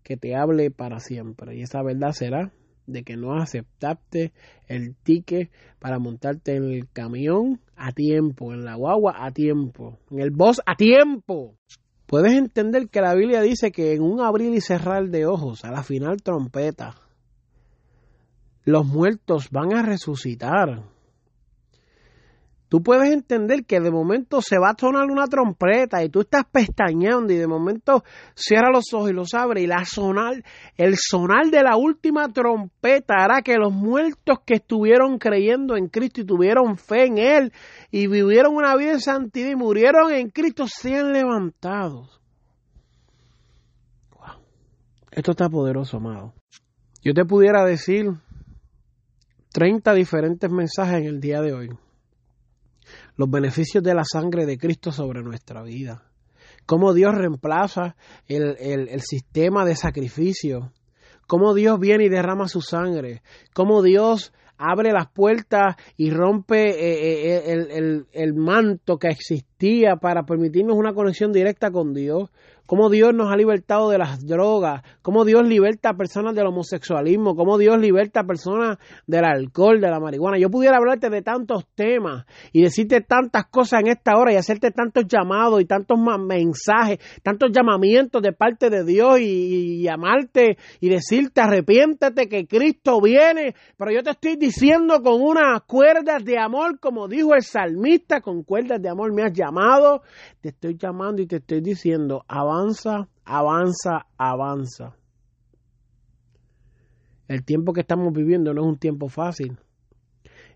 que 0.04 0.18
te 0.18 0.36
hable 0.36 0.70
para 0.70 1.00
siempre. 1.00 1.56
Y 1.56 1.62
esa 1.62 1.82
verdad 1.84 2.12
será 2.12 2.52
de 2.86 3.04
que 3.04 3.16
no 3.16 3.38
aceptaste 3.38 4.34
el 4.68 4.94
ticket 4.98 5.50
para 5.80 6.00
montarte 6.00 6.58
en 6.58 6.66
el 6.66 6.90
camión 6.90 7.62
a 7.78 7.94
tiempo, 7.94 8.52
en 8.52 8.66
la 8.66 8.76
guagua 8.76 9.26
a 9.26 9.32
tiempo, 9.32 10.00
en 10.12 10.20
el 10.20 10.32
bus 10.32 10.60
a 10.66 10.76
tiempo. 10.76 11.56
Puedes 12.08 12.34
entender 12.34 12.88
que 12.88 13.02
la 13.02 13.14
Biblia 13.14 13.42
dice 13.42 13.74
que 13.74 13.94
en 13.94 14.02
un 14.02 14.22
abrir 14.22 14.54
y 14.54 14.62
cerrar 14.62 15.10
de 15.10 15.26
ojos, 15.26 15.66
a 15.66 15.72
la 15.72 15.84
final 15.84 16.22
trompeta, 16.24 16.96
los 18.64 18.86
muertos 18.86 19.50
van 19.52 19.74
a 19.74 19.82
resucitar. 19.82 20.84
Tú 22.70 22.84
puedes 22.84 23.14
entender 23.14 23.66
que 23.66 23.80
de 23.80 23.92
momento 23.92 24.42
se 24.42 24.58
va 24.58 24.72
a 24.72 24.76
sonar 24.78 25.10
una 25.10 25.28
trompeta 25.28 26.04
y 26.04 26.10
tú 26.10 26.22
estás 26.22 26.44
pestañeando 26.52 27.32
y 27.32 27.38
de 27.38 27.48
momento 27.48 28.04
cierra 28.36 28.70
los 28.72 28.94
ojos 28.94 29.10
y 29.10 29.14
los 29.14 29.34
abre 29.34 29.62
y 29.62 29.68
la 29.68 29.86
sonar, 29.86 30.44
el 30.76 30.96
sonar 30.98 31.46
de 31.50 31.64
la 31.64 31.78
última 31.78 32.28
trompeta 32.28 33.16
hará 33.20 33.42
que 33.42 33.56
los 33.56 33.72
muertos 33.72 34.40
que 34.46 34.56
estuvieron 34.56 35.18
creyendo 35.18 35.78
en 35.78 35.88
Cristo 35.88 36.20
y 36.20 36.26
tuvieron 36.26 36.78
fe 36.78 37.06
en 37.06 37.18
Él 37.18 37.54
y 37.90 38.08
vivieron 38.08 38.54
una 38.54 38.76
vida 38.76 38.92
en 38.92 39.00
santidad 39.00 39.50
y 39.50 39.56
murieron 39.56 40.12
en 40.12 40.30
Cristo 40.30 40.66
sean 40.68 41.14
levantados. 41.14 42.20
Wow. 44.12 44.44
Esto 45.12 45.32
está 45.32 45.48
poderoso, 45.48 45.98
amado. 45.98 46.34
Yo 47.02 47.14
te 47.14 47.24
pudiera 47.24 47.64
decir 47.64 48.12
30 49.54 49.94
diferentes 49.94 50.52
mensajes 50.52 50.98
en 50.98 51.06
el 51.06 51.22
día 51.22 51.40
de 51.40 51.54
hoy 51.54 51.70
los 53.18 53.30
beneficios 53.30 53.84
de 53.84 53.94
la 53.94 54.04
sangre 54.04 54.46
de 54.46 54.58
Cristo 54.58 54.92
sobre 54.92 55.22
nuestra 55.22 55.64
vida. 55.64 56.04
Cómo 56.66 56.94
Dios 56.94 57.16
reemplaza 57.16 57.96
el, 58.28 58.56
el, 58.60 59.02
sistema 59.02 59.66
de 59.66 59.76
sacrificio. 59.76 60.72
Cómo 61.26 61.54
Dios 61.54 61.80
viene 61.80 62.06
y 62.06 62.10
derrama 62.10 62.48
su 62.48 62.62
sangre. 62.62 63.22
Cómo 63.54 63.82
Dios 63.82 64.34
abre 64.58 64.92
las 64.92 65.10
puertas 65.10 65.76
y 65.96 66.10
rompe 66.10 66.70
eh, 66.70 67.38
eh, 67.38 67.68
el, 67.74 68.08
el, 68.12 68.34
manto 68.34 68.98
que 68.98 69.08
existía 69.08 69.96
para 69.96 70.24
permitirnos 70.24 70.76
una 70.76 70.94
conexión 70.94 71.32
directa 71.32 71.72
con 71.72 71.94
Dios. 71.94 72.30
Cómo 72.68 72.90
Dios 72.90 73.14
nos 73.16 73.32
ha 73.32 73.36
libertado 73.36 73.90
de 73.90 73.98
las 73.98 74.28
drogas, 74.28 74.84
cómo 75.02 75.26
Dios 75.26 75.48
liberta 75.48 75.90
a 75.90 75.98
personas 75.98 76.36
del 76.36 76.46
homosexualismo, 76.48 77.36
cómo 77.36 77.58
Dios 77.58 77.80
liberta 77.80 78.20
a 78.20 78.24
personas 78.26 78.78
del 79.08 79.24
alcohol, 79.26 79.82
de 79.82 79.90
la 79.90 80.00
marihuana. 80.00 80.38
Yo 80.38 80.52
pudiera 80.52 80.78
hablarte 80.78 81.10
de 81.10 81.22
tantos 81.22 81.66
temas 81.74 82.26
y 82.52 82.62
decirte 82.62 83.02
tantas 83.02 83.46
cosas 83.46 83.82
en 83.82 83.88
esta 83.88 84.18
hora 84.18 84.34
y 84.34 84.36
hacerte 84.36 84.72
tantos 84.72 85.06
llamados 85.08 85.62
y 85.62 85.66
tantos 85.66 85.98
mensajes, 86.20 87.00
tantos 87.24 87.52
llamamientos 87.52 88.22
de 88.22 88.34
parte 88.34 88.70
de 88.70 88.84
Dios 88.84 89.20
y, 89.20 89.24
y 89.24 89.84
llamarte 89.84 90.58
y 90.82 90.90
decirte 90.90 91.42
arrepiéntete 91.42 92.28
que 92.28 92.46
Cristo 92.48 93.00
viene, 93.02 93.56
pero 93.78 93.92
yo 93.92 94.04
te 94.04 94.12
estoy 94.12 94.36
diciendo 94.36 95.02
con 95.02 95.22
unas 95.22 95.62
cuerdas 95.64 96.24
de 96.26 96.38
amor, 96.38 96.80
como 96.80 97.08
dijo 97.08 97.34
el 97.34 97.44
salmista, 97.44 98.20
con 98.20 98.44
cuerdas 98.44 98.82
de 98.82 98.90
amor 98.90 99.14
me 99.14 99.24
has 99.24 99.32
llamado, 99.32 100.02
te 100.42 100.50
estoy 100.50 100.78
llamando 100.78 101.22
y 101.22 101.28
te 101.28 101.38
estoy 101.38 101.62
diciendo, 101.62 102.26
avanza, 102.58 103.08
avanza, 103.26 104.06
avanza. 104.18 104.96
El 107.28 107.44
tiempo 107.44 107.74
que 107.74 107.82
estamos 107.82 108.14
viviendo 108.14 108.54
no 108.54 108.62
es 108.62 108.68
un 108.68 108.78
tiempo 108.78 109.10
fácil. 109.10 109.58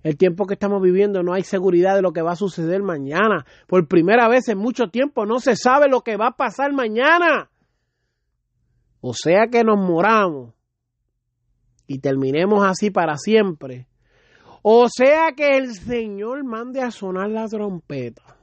El 0.04 0.18
tiempo 0.18 0.48
que 0.48 0.56
estamos 0.56 0.82
viviendo 0.82 1.22
no 1.22 1.34
hay 1.34 1.44
seguridad 1.44 1.96
de 1.96 2.02
lo 2.02 2.12
que 2.12 2.22
va 2.22 2.32
a 2.32 2.36
suceder 2.36 2.82
mañana. 2.82 3.46
Por 3.68 3.88
primera 3.88 4.28
vez 4.28 4.48
en 4.48 4.58
mucho 4.58 4.88
tiempo 4.88 5.26
no 5.26 5.40
se 5.40 5.56
sabe 5.56 5.90
lo 5.90 6.02
que 6.02 6.18
va 6.18 6.28
a 6.28 6.38
pasar 6.38 6.74
mañana. 6.74 7.52
O 9.02 9.14
sea 9.14 9.48
que 9.52 9.64
nos 9.64 9.78
moramos 9.78 10.54
y 11.86 12.00
terminemos 12.00 12.66
así 12.66 12.90
para 12.90 13.18
siempre. 13.18 13.88
O 14.64 14.88
sea 14.90 15.34
que 15.36 15.58
el 15.58 15.74
Señor 15.74 16.44
mande 16.46 16.82
a 16.82 16.92
sonar 16.92 17.30
la 17.30 17.48
trompeta 17.48 18.41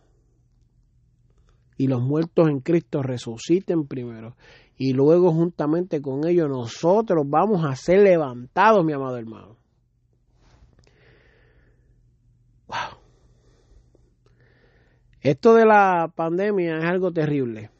y 1.78 1.87
los 1.87 2.02
muertos 2.02 2.49
en 2.49 2.61
Cristo 2.61 3.02
resuciten 3.02 3.87
primero 3.87 4.37
y 4.76 4.92
luego 4.92 5.32
juntamente 5.32 6.02
con 6.02 6.26
ellos 6.26 6.49
nosotros 6.49 7.25
vamos 7.26 7.64
a 7.64 7.75
ser 7.75 8.02
levantados, 8.02 8.85
mi 8.85 8.92
amado 8.92 9.16
hermano. 9.16 9.56
Wow. 12.66 12.99
Esto 15.20 15.54
de 15.54 15.66
la 15.66 16.12
pandemia 16.14 16.78
es 16.78 16.85
algo 16.85 17.12
terrible. 17.12 17.70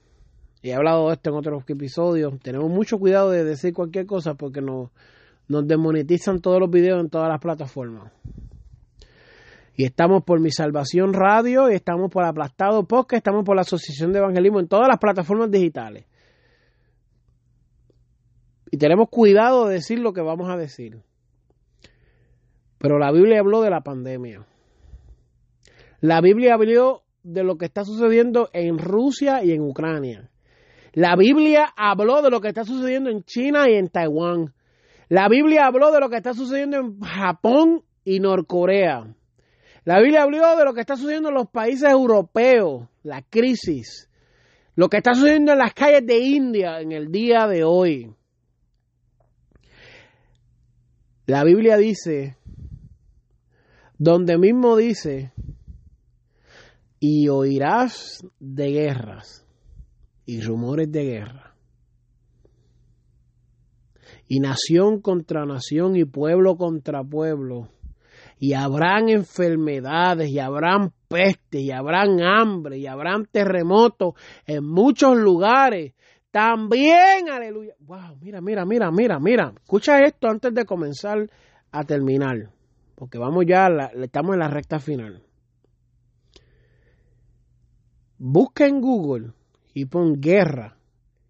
He 0.63 0.75
hablado 0.75 1.09
de 1.09 1.15
esto 1.15 1.31
en 1.31 1.37
otros 1.37 1.63
episodios. 1.69 2.39
Tenemos 2.41 2.69
mucho 2.69 2.99
cuidado 2.99 3.31
de 3.31 3.45
decir 3.45 3.73
cualquier 3.73 4.07
cosa 4.07 4.35
porque 4.35 4.61
nos, 4.61 4.91
nos 5.47 5.67
demonetizan 5.67 6.41
todos 6.41 6.59
los 6.59 6.71
videos 6.71 7.01
en 7.01 7.11
todas 7.11 7.29
las 7.29 7.41
plataformas. 7.41 8.13
Y 9.79 9.85
estamos 9.85 10.25
por 10.25 10.41
Mi 10.41 10.51
Salvación 10.51 11.13
Radio, 11.13 11.71
y 11.71 11.75
estamos 11.77 12.11
por 12.11 12.25
Aplastado 12.25 12.83
Podcast, 12.89 13.19
estamos 13.19 13.45
por 13.45 13.55
la 13.55 13.63
Asociación 13.63 14.13
de 14.13 14.19
Evangelismo 14.19 14.59
en 14.59 14.67
todas 14.67 14.89
las 14.89 14.99
plataformas 14.99 15.53
digitales. 15.53 16.05
Y 18.73 18.77
tenemos 18.77 19.09
cuidado 19.09 19.69
de 19.69 19.75
decir 19.75 20.01
lo 20.01 20.13
que 20.13 20.21
vamos 20.21 20.51
a 20.51 20.57
decir. 20.57 20.99
Pero 22.79 22.99
la 22.99 23.13
Biblia 23.13 23.39
habló 23.39 23.63
de 23.63 23.71
la 23.71 23.83
pandemia. 23.83 24.45
La 26.01 26.21
Biblia 26.21 26.55
habló 26.55 27.05
de 27.23 27.45
lo 27.45 27.57
que 27.57 27.67
está 27.67 27.85
sucediendo 27.85 28.51
en 28.53 28.79
Rusia 28.79 29.45
y 29.45 29.53
en 29.53 29.63
Ucrania. 29.63 30.29
La 30.93 31.15
Biblia 31.15 31.73
habló 31.77 32.21
de 32.21 32.31
lo 32.31 32.41
que 32.41 32.49
está 32.49 32.65
sucediendo 32.65 33.11
en 33.11 33.23
China 33.23 33.71
y 33.71 33.75
en 33.75 33.87
Taiwán. 33.87 34.53
La 35.09 35.29
Biblia 35.29 35.67
habló 35.67 35.93
de 35.93 36.01
lo 36.01 36.11
que 36.11 36.17
está 36.17 36.35
sucediendo 36.35 36.79
en 36.79 36.99
Japón 36.99 37.85
y 38.03 38.19
Norcorea. 38.19 39.15
La 39.89 40.03
Biblia 40.03 40.25
habló 40.25 40.55
de 40.55 40.67
lo 40.67 40.75
que 40.75 40.83
está 40.83 40.97
sucediendo 40.97 41.31
en 41.31 41.37
los 41.37 41.49
países 41.49 41.91
europeos, 41.91 42.87
la 43.05 43.23
crisis, 43.23 44.11
lo 44.75 44.91
que 44.91 44.99
está 44.99 45.15
sucediendo 45.15 45.53
en 45.53 45.59
las 45.59 45.73
calles 45.73 46.05
de 46.05 46.19
India 46.19 46.79
en 46.83 46.93
el 46.93 47.11
día 47.11 47.47
de 47.47 47.65
hoy. 47.65 48.15
La 51.25 51.43
Biblia 51.43 51.79
dice, 51.79 52.37
donde 53.97 54.37
mismo 54.37 54.77
dice, 54.77 55.33
y 57.01 57.31
oirás 57.31 58.23
de 58.39 58.71
guerras 58.71 59.47
y 60.27 60.43
rumores 60.43 60.93
de 60.93 61.03
guerra. 61.03 61.57
Y 64.27 64.41
nación 64.41 65.01
contra 65.01 65.47
nación 65.47 65.97
y 65.97 66.05
pueblo 66.05 66.59
contra 66.59 67.03
pueblo 67.03 67.71
y 68.39 68.53
habrán 68.55 69.09
enfermedades 69.09 70.31
y 70.31 70.39
habrán 70.39 70.93
peste 71.09 71.61
y 71.61 71.71
habrán 71.71 72.21
hambre 72.21 72.79
y 72.79 72.87
habrán 72.87 73.27
terremotos 73.27 74.15
en 74.47 74.65
muchos 74.65 75.17
lugares. 75.17 75.95
También, 76.31 77.29
aleluya. 77.31 77.75
Wow, 77.81 78.19
mira, 78.21 78.41
mira, 78.41 78.65
mira, 78.65 78.91
mira, 78.91 79.19
mira. 79.19 79.53
Escucha 79.57 80.01
esto 80.05 80.29
antes 80.29 80.55
de 80.55 80.65
comenzar 80.65 81.29
a 81.73 81.85
terminar, 81.85 82.51
porque 82.95 83.19
vamos 83.19 83.45
ya, 83.47 83.69
estamos 83.95 84.35
en 84.35 84.41
la 84.41 84.49
recta 84.49 84.79
final. 84.79 85.23
Busca 88.19 88.67
en 88.67 88.81
Google 88.81 89.33
y 89.75 89.87
pon 89.87 90.21
guerra 90.21 90.77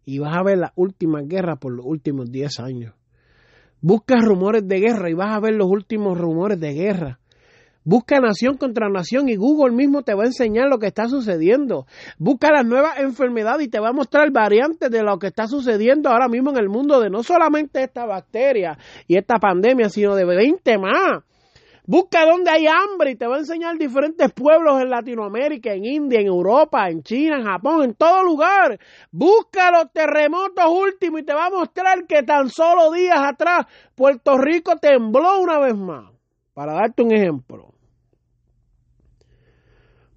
y 0.04 0.18
vas 0.18 0.36
a 0.36 0.42
ver 0.42 0.58
la 0.58 0.72
última 0.74 1.20
guerra 1.22 1.56
por 1.56 1.72
los 1.72 1.84
últimos 1.84 2.30
10 2.30 2.60
años. 2.60 2.94
Busca 3.80 4.16
rumores 4.20 4.66
de 4.66 4.80
guerra 4.80 5.10
y 5.10 5.14
vas 5.14 5.36
a 5.36 5.40
ver 5.40 5.54
los 5.54 5.68
últimos 5.68 6.18
rumores 6.18 6.58
de 6.58 6.72
guerra. 6.72 7.18
Busca 7.84 8.20
nación 8.20 8.58
contra 8.58 8.90
nación 8.90 9.30
y 9.30 9.36
Google 9.36 9.74
mismo 9.74 10.02
te 10.02 10.12
va 10.12 10.24
a 10.24 10.26
enseñar 10.26 10.68
lo 10.68 10.78
que 10.78 10.88
está 10.88 11.08
sucediendo. 11.08 11.86
Busca 12.18 12.52
las 12.52 12.66
nuevas 12.66 12.98
enfermedades 12.98 13.66
y 13.66 13.70
te 13.70 13.80
va 13.80 13.88
a 13.88 13.92
mostrar 13.94 14.30
variantes 14.30 14.90
de 14.90 15.02
lo 15.02 15.18
que 15.18 15.28
está 15.28 15.46
sucediendo 15.46 16.10
ahora 16.10 16.28
mismo 16.28 16.50
en 16.50 16.58
el 16.58 16.68
mundo 16.68 17.00
de 17.00 17.08
no 17.08 17.22
solamente 17.22 17.82
esta 17.82 18.04
bacteria 18.04 18.76
y 19.06 19.16
esta 19.16 19.38
pandemia, 19.38 19.88
sino 19.88 20.14
de 20.16 20.26
20 20.26 20.76
más. 20.76 21.22
Busca 21.88 22.26
donde 22.26 22.50
hay 22.50 22.66
hambre 22.66 23.12
y 23.12 23.16
te 23.16 23.26
va 23.26 23.36
a 23.36 23.38
enseñar 23.38 23.78
diferentes 23.78 24.30
pueblos 24.34 24.78
en 24.82 24.90
Latinoamérica, 24.90 25.72
en 25.72 25.86
India, 25.86 26.20
en 26.20 26.26
Europa, 26.26 26.90
en 26.90 27.02
China, 27.02 27.38
en 27.38 27.46
Japón, 27.46 27.82
en 27.82 27.94
todo 27.94 28.22
lugar. 28.24 28.78
Busca 29.10 29.70
los 29.70 29.90
terremotos 29.90 30.66
últimos 30.66 31.22
y 31.22 31.24
te 31.24 31.32
va 31.32 31.46
a 31.46 31.50
mostrar 31.50 32.06
que 32.06 32.22
tan 32.24 32.50
solo 32.50 32.92
días 32.92 33.18
atrás 33.18 33.64
Puerto 33.94 34.36
Rico 34.36 34.76
tembló 34.76 35.40
una 35.40 35.58
vez 35.60 35.74
más. 35.74 36.12
Para 36.52 36.74
darte 36.74 37.02
un 37.02 37.12
ejemplo. 37.12 37.72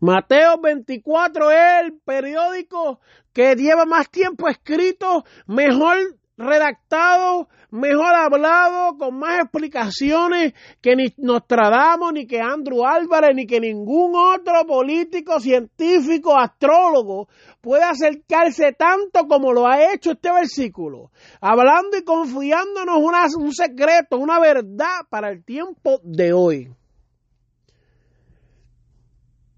Mateo 0.01 0.59
24 0.59 1.51
es 1.51 1.83
el 1.85 1.93
periódico 1.99 2.99
que 3.31 3.55
lleva 3.55 3.85
más 3.85 4.09
tiempo 4.09 4.49
escrito, 4.49 5.23
mejor 5.47 6.17
redactado, 6.37 7.47
mejor 7.69 8.13
hablado, 8.15 8.97
con 8.97 9.17
más 9.17 9.41
explicaciones 9.41 10.53
que 10.81 10.95
ni 10.95 11.13
Nostradamus, 11.17 12.13
ni 12.13 12.27
que 12.27 12.39
Andrew 12.39 12.85
Álvarez, 12.85 13.35
ni 13.35 13.45
que 13.45 13.59
ningún 13.59 14.13
otro 14.15 14.65
político, 14.65 15.39
científico, 15.39 16.37
astrólogo 16.37 17.27
puede 17.61 17.83
acercarse 17.83 18.73
tanto 18.73 19.27
como 19.27 19.53
lo 19.53 19.67
ha 19.67 19.93
hecho 19.93 20.11
este 20.11 20.31
versículo, 20.31 21.11
hablando 21.39 21.97
y 21.97 22.03
confiándonos 22.03 23.01
un 23.37 23.53
secreto, 23.53 24.17
una 24.17 24.39
verdad 24.39 25.05
para 25.09 25.29
el 25.29 25.43
tiempo 25.43 25.99
de 26.03 26.33
hoy. 26.33 26.73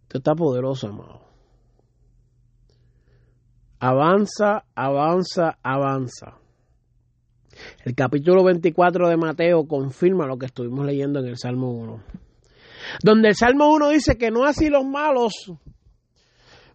Esto 0.03 0.17
está 0.17 0.35
poderoso, 0.35 0.87
amado. 0.89 1.21
Avanza, 3.79 4.63
avanza, 4.75 5.57
avanza. 5.63 6.42
El 7.85 7.95
capítulo 7.95 8.43
24 8.43 9.09
de 9.09 9.17
Mateo 9.17 9.67
confirma 9.67 10.25
lo 10.25 10.37
que 10.37 10.45
estuvimos 10.45 10.85
leyendo 10.85 11.19
en 11.19 11.27
el 11.27 11.37
Salmo 11.37 11.71
1. 11.71 12.03
Donde 13.03 13.29
el 13.29 13.35
Salmo 13.35 13.73
1 13.73 13.89
dice 13.89 14.17
que 14.17 14.31
no 14.31 14.45
así 14.45 14.69
los 14.69 14.85
malos, 14.85 15.51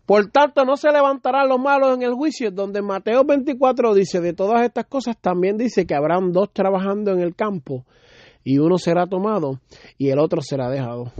por 0.06 0.30
tanto 0.30 0.64
no 0.64 0.76
se 0.76 0.90
levantarán 0.90 1.48
los 1.48 1.60
malos 1.60 1.94
en 1.94 2.02
el 2.02 2.14
juicio. 2.14 2.50
Donde 2.50 2.80
Mateo 2.80 3.24
24 3.24 3.94
dice 3.94 4.20
de 4.20 4.32
todas 4.32 4.62
estas 4.62 4.86
cosas, 4.86 5.16
también 5.20 5.58
dice 5.58 5.86
que 5.86 5.94
habrán 5.94 6.32
dos 6.32 6.52
trabajando 6.52 7.12
en 7.12 7.20
el 7.20 7.34
campo 7.34 7.84
y 8.42 8.58
uno 8.58 8.78
será 8.78 9.06
tomado 9.06 9.60
y 9.98 10.08
el 10.08 10.18
otro 10.18 10.40
será 10.40 10.70
dejado. 10.70 11.12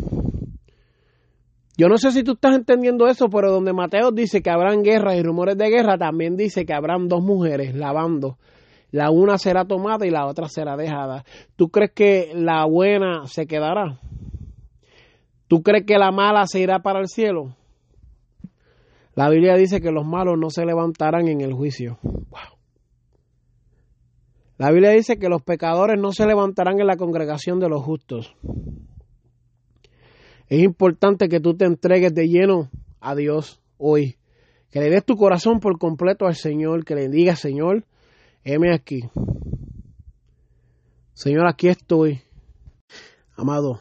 Yo 1.77 1.89
no 1.89 1.99
sé 1.99 2.11
si 2.11 2.25
tú 2.25 2.33
estás 2.33 2.57
entendiendo 2.57 3.07
eso, 3.07 3.29
pero 3.29 3.53
donde 3.53 3.73
Mateo 3.73 4.11
dice 4.11 4.43
que 4.43 4.51
habrán 4.51 4.83
guerras 4.83 5.17
y 5.17 5.23
rumores 5.23 5.57
de 5.57 5.69
guerra, 5.69 5.97
también 5.97 6.37
dice 6.37 6.65
que 6.65 6.73
habrán 6.73 7.09
dos 7.09 7.23
mujeres 7.23 7.77
lavando 7.77 8.39
la 8.91 9.11
una 9.11 9.39
será 9.39 9.65
tomada 9.67 10.07
y 10.07 10.11
la 10.11 10.27
otra 10.27 10.49
será 10.49 10.77
dejada. 10.77 11.25
¿Tú 11.57 11.69
crees 11.69 11.93
que 11.93 12.33
la 12.35 12.65
buena 12.65 13.27
se 13.27 13.47
quedará? 13.47 14.01
¿Tú 15.47 15.63
crees 15.63 15.85
que 15.87 15.99
la 15.99 16.11
mala 16.11 16.47
se 16.47 16.61
irá 16.61 16.81
para 16.81 17.01
el 17.01 17.09
cielo? 17.09 17.55
La 19.15 19.29
Biblia 19.29 19.57
dice 19.57 19.81
que 19.81 19.91
los 19.91 20.07
malos 20.07 20.39
no 20.39 20.51
se 20.51 20.65
levantarán 20.65 21.29
en 21.29 21.41
el 21.41 21.53
juicio. 21.53 21.99
La 24.59 24.71
Biblia 24.71 24.91
dice 24.91 25.19
que 25.19 25.29
los 25.29 25.43
pecadores 25.43 26.01
no 26.01 26.13
se 26.13 26.27
levantarán 26.27 26.81
en 26.81 26.87
la 26.87 26.97
congregación 26.97 27.61
de 27.61 27.69
los 27.69 27.83
justos. 27.83 28.35
Es 30.49 30.63
importante 30.63 31.29
que 31.29 31.41
tú 31.41 31.57
te 31.57 31.65
entregues 31.65 32.15
de 32.15 32.29
lleno 32.29 32.71
a 33.01 33.15
Dios 33.15 33.61
hoy 33.77 34.17
Que 34.71 34.81
le 34.81 34.91
des 34.91 35.05
tu 35.05 35.17
corazón 35.17 35.61
por 35.61 35.79
completo 35.79 36.27
al 36.27 36.35
Señor, 36.35 36.85
que 36.85 36.95
le 36.95 37.09
digas, 37.09 37.39
Señor, 37.39 37.85
heme 38.45 38.75
aquí. 38.75 39.09
Señor, 41.13 41.49
aquí 41.49 41.69
estoy. 41.69 42.23
Amado, 43.37 43.81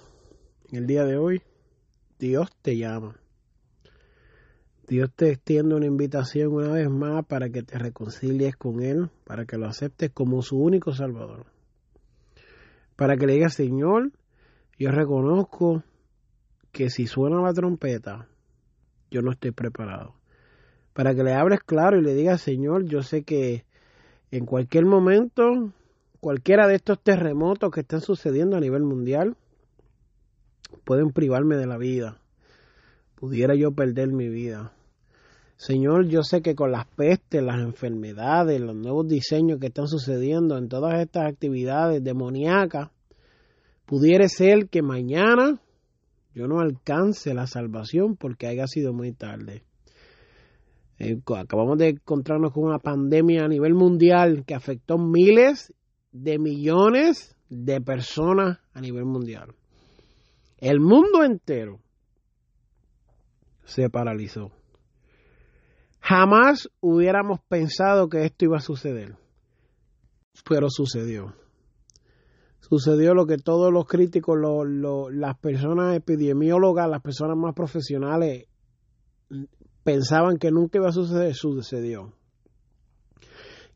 en 0.69 0.79
el 0.79 0.87
día 0.87 1.03
de 1.03 1.17
hoy, 1.17 1.41
Dios 2.19 2.49
te 2.61 2.77
llama. 2.77 3.19
Dios 4.87 5.11
te 5.15 5.31
extiende 5.31 5.75
una 5.75 5.85
invitación 5.85 6.53
una 6.53 6.71
vez 6.71 6.89
más 6.89 7.25
para 7.25 7.49
que 7.49 7.61
te 7.61 7.77
reconcilies 7.77 8.55
con 8.55 8.81
Él, 8.81 9.09
para 9.25 9.45
que 9.45 9.57
lo 9.57 9.67
aceptes 9.67 10.11
como 10.11 10.41
su 10.41 10.57
único 10.57 10.93
Salvador. 10.93 11.45
Para 12.95 13.17
que 13.17 13.27
le 13.27 13.33
digas, 13.33 13.53
Señor, 13.53 14.11
yo 14.79 14.89
reconozco 14.91 15.83
que 16.71 16.89
si 16.89 17.05
suena 17.05 17.41
la 17.41 17.53
trompeta, 17.53 18.27
yo 19.11 19.21
no 19.21 19.31
estoy 19.31 19.51
preparado. 19.51 20.15
Para 20.93 21.13
que 21.13 21.23
le 21.23 21.33
hables 21.33 21.59
claro 21.59 21.99
y 21.99 22.03
le 22.03 22.15
digas, 22.15 22.41
Señor, 22.41 22.85
yo 22.85 23.03
sé 23.03 23.23
que 23.23 23.66
en 24.31 24.45
cualquier 24.45 24.85
momento, 24.85 25.71
cualquiera 26.19 26.67
de 26.67 26.75
estos 26.75 26.99
terremotos 27.01 27.71
que 27.71 27.81
están 27.81 28.01
sucediendo 28.01 28.57
a 28.57 28.59
nivel 28.59 28.83
mundial, 28.83 29.35
pueden 30.83 31.11
privarme 31.11 31.55
de 31.55 31.67
la 31.67 31.77
vida. 31.77 32.19
Pudiera 33.15 33.55
yo 33.55 33.71
perder 33.71 34.09
mi 34.09 34.27
vida. 34.27 34.73
Señor, 35.55 36.07
yo 36.07 36.21
sé 36.21 36.41
que 36.41 36.53
con 36.53 36.71
las 36.71 36.85
pestes, 36.85 37.41
las 37.41 37.59
enfermedades, 37.59 38.61
los 38.61 38.75
nuevos 38.75 39.07
diseños 39.07 39.59
que 39.59 39.67
están 39.67 39.87
sucediendo 39.87 40.57
en 40.57 40.69
todas 40.69 40.99
estas 41.01 41.25
actividades 41.25 42.03
demoníacas, 42.03 42.89
pudiera 43.85 44.27
ser 44.27 44.67
que 44.69 44.83
mañana 44.83 45.59
yo 46.35 46.47
no 46.47 46.59
alcance 46.59 47.33
la 47.33 47.47
salvación 47.47 48.15
porque 48.17 48.45
haya 48.45 48.67
sido 48.67 48.93
muy 48.93 49.13
tarde. 49.13 49.63
Eh, 50.99 51.19
acabamos 51.35 51.77
de 51.77 51.89
encontrarnos 51.89 52.51
con 52.51 52.63
una 52.63 52.79
pandemia 52.79 53.45
a 53.45 53.47
nivel 53.47 53.73
mundial 53.75 54.43
que 54.45 54.55
afectó 54.55 54.97
miles 54.97 55.73
de 56.11 56.39
millones 56.39 57.35
de 57.49 57.79
personas 57.81 58.59
a 58.73 58.81
nivel 58.81 59.05
mundial. 59.05 59.53
El 60.57 60.79
mundo 60.79 61.23
entero 61.23 61.79
se 63.63 63.89
paralizó. 63.89 64.51
Jamás 65.99 66.69
hubiéramos 66.79 67.41
pensado 67.47 68.09
que 68.09 68.25
esto 68.25 68.45
iba 68.45 68.57
a 68.57 68.61
suceder, 68.61 69.17
pero 70.49 70.69
sucedió. 70.69 71.35
Sucedió 72.59 73.13
lo 73.13 73.27
que 73.27 73.37
todos 73.37 73.71
los 73.71 73.85
críticos, 73.85 74.37
las 75.11 75.37
personas 75.37 75.95
epidemiólogas, 75.95 76.89
las 76.89 77.01
personas 77.01 77.37
más 77.37 77.53
profesionales 77.53 78.47
pensaban 79.87 80.37
que 80.37 80.51
nunca 80.51 80.79
iba 80.79 80.89
a 80.89 80.91
suceder, 80.91 81.33
sucedió. 81.33 82.11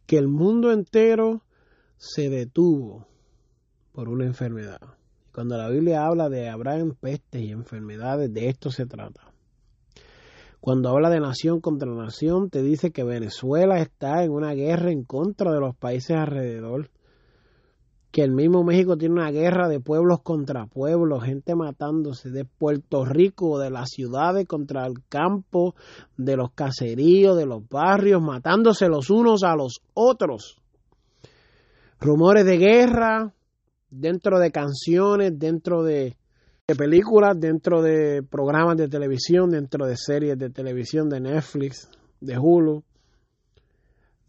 Que 0.06 0.18
el 0.18 0.28
mundo 0.28 0.74
entero 0.74 1.42
se 1.96 2.30
detuvo 2.30 3.08
por 3.94 4.10
una 4.10 4.26
enfermedad. 4.26 4.82
Cuando 5.34 5.56
la 5.56 5.70
Biblia 5.70 6.06
habla 6.06 6.28
de 6.28 6.50
habrá 6.50 6.76
pestes 7.00 7.42
y 7.42 7.52
enfermedades, 7.52 8.34
de 8.34 8.50
esto 8.50 8.72
se 8.72 8.86
trata. 8.86 9.22
Cuando 10.60 10.90
habla 10.90 11.10
de 11.10 11.22
nación 11.22 11.62
contra 11.62 11.90
nación, 11.90 12.50
te 12.50 12.62
dice 12.62 12.92
que 12.92 13.06
Venezuela 13.06 13.80
está 13.80 14.26
en 14.26 14.32
una 14.32 14.52
guerra 14.52 14.92
en 14.92 15.06
contra 15.06 15.54
de 15.54 15.62
los 15.62 15.78
países 15.78 16.18
alrededor. 16.18 16.90
Que 18.12 18.24
el 18.24 18.32
mismo 18.32 18.64
México 18.64 18.98
tiene 18.98 19.16
una 19.16 19.32
guerra 19.32 19.70
de 19.70 19.80
pueblos 19.80 20.20
contra 20.22 20.66
pueblos, 20.66 21.24
gente 21.24 21.56
matándose 21.56 22.30
de 22.30 22.44
Puerto 22.46 23.06
Rico, 23.06 23.58
de 23.58 23.70
las 23.70 23.90
ciudades 23.90 24.46
contra 24.48 24.86
el 24.86 24.96
campo, 25.08 25.76
de 26.18 26.36
los 26.36 26.52
caseríos, 26.52 27.38
de 27.38 27.46
los 27.46 27.68
barrios, 27.70 28.22
matándose 28.22 28.90
los 28.90 29.10
unos 29.10 29.44
a 29.44 29.56
los 29.56 29.82
otros. 29.94 30.58
Rumores 32.00 32.46
de 32.46 32.58
guerra 32.58 33.34
dentro 33.90 34.40
de 34.40 34.52
canciones, 34.52 35.38
dentro 35.38 35.84
de 35.84 36.18
películas, 36.78 37.40
dentro 37.40 37.82
de 37.82 38.24
programas 38.24 38.78
de 38.78 38.88
televisión, 38.88 39.52
dentro 39.52 39.86
de 39.86 39.98
series 39.98 40.38
de 40.38 40.50
televisión 40.50 41.10
de 41.10 41.20
Netflix, 41.20 41.90
de 42.20 42.38
Hulu, 42.38 42.84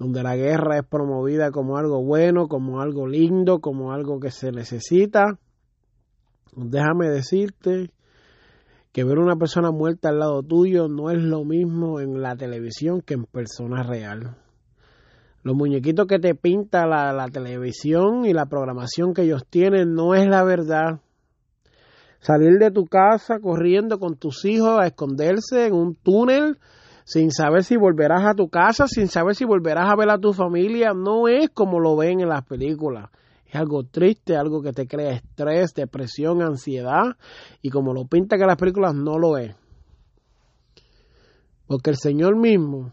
donde 0.03 0.25
la 0.25 0.35
guerra 0.35 0.79
es 0.79 0.85
promovida 0.85 1.53
como 1.53 1.77
algo 1.77 2.03
bueno, 2.03 2.49
como 2.49 2.81
algo 2.81 3.07
lindo, 3.07 3.61
como 3.61 3.93
algo 3.93 4.19
que 4.19 4.33
se 4.33 4.51
necesita. 4.51 5.39
Déjame 6.57 7.09
decirte 7.09 7.93
que 8.91 9.05
ver 9.05 9.21
una 9.21 9.37
persona 9.37 9.71
muerta 9.71 10.09
al 10.09 10.19
lado 10.19 10.43
tuyo 10.43 10.89
no 10.89 11.11
es 11.11 11.23
lo 11.23 11.45
mismo 11.45 12.01
en 12.01 12.21
la 12.21 12.35
televisión 12.35 13.01
que 13.01 13.15
en 13.15 13.27
persona 13.27 13.85
real. 13.85 14.37
Los 15.45 15.55
muñequitos 15.55 16.09
que 16.09 16.19
te 16.19 16.35
pinta 16.35 16.85
la, 16.85 17.13
la 17.13 17.29
televisión 17.29 18.25
y 18.25 18.33
la 18.33 18.47
programación 18.47 19.15
que 19.15 19.23
ellos 19.23 19.47
tienen 19.49 19.95
no 19.95 20.17
es 20.17 20.27
la 20.27 20.43
verdad 20.43 21.01
salir 22.19 22.59
de 22.59 22.73
tu 22.73 22.87
casa 22.87 23.39
corriendo 23.39 24.01
con 24.01 24.17
tus 24.17 24.45
hijos 24.47 24.81
a 24.81 24.87
esconderse 24.87 25.67
en 25.67 25.75
un 25.75 25.95
túnel 25.95 26.59
sin 27.05 27.31
saber 27.31 27.65
si 27.65 27.77
volverás 27.77 28.25
a 28.25 28.35
tu 28.35 28.49
casa, 28.49 28.87
sin 28.87 29.09
saber 29.09 29.35
si 29.35 29.45
volverás 29.45 29.91
a 29.91 29.97
ver 29.97 30.11
a 30.11 30.19
tu 30.19 30.33
familia, 30.33 30.93
no 30.95 31.29
es 31.29 31.51
como 31.51 31.81
lo 31.81 31.97
ven 31.97 32.21
en 32.21 32.29
las 32.29 32.45
películas. 32.45 33.11
Es 33.47 33.57
algo 33.57 33.85
triste, 33.85 34.37
algo 34.37 34.63
que 34.63 34.73
te 34.73 34.87
crea 34.87 35.13
estrés, 35.13 35.75
depresión, 35.75 36.43
ansiedad, 36.43 37.17
y 37.61 37.71
como 37.71 37.93
lo 37.93 38.07
pinta 38.07 38.39
que 38.39 38.47
las 38.47 38.57
películas 38.57 38.95
no 38.95 39.19
lo 39.19 39.37
es. 39.37 39.55
Porque 41.67 41.91
el 41.91 41.97
Señor 41.97 42.37
mismo 42.37 42.93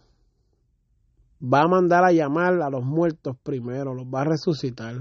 va 1.41 1.61
a 1.61 1.67
mandar 1.67 2.03
a 2.03 2.11
llamar 2.11 2.61
a 2.61 2.69
los 2.69 2.83
muertos 2.83 3.37
primero, 3.41 3.93
los 3.93 4.05
va 4.05 4.21
a 4.21 4.25
resucitar. 4.25 4.95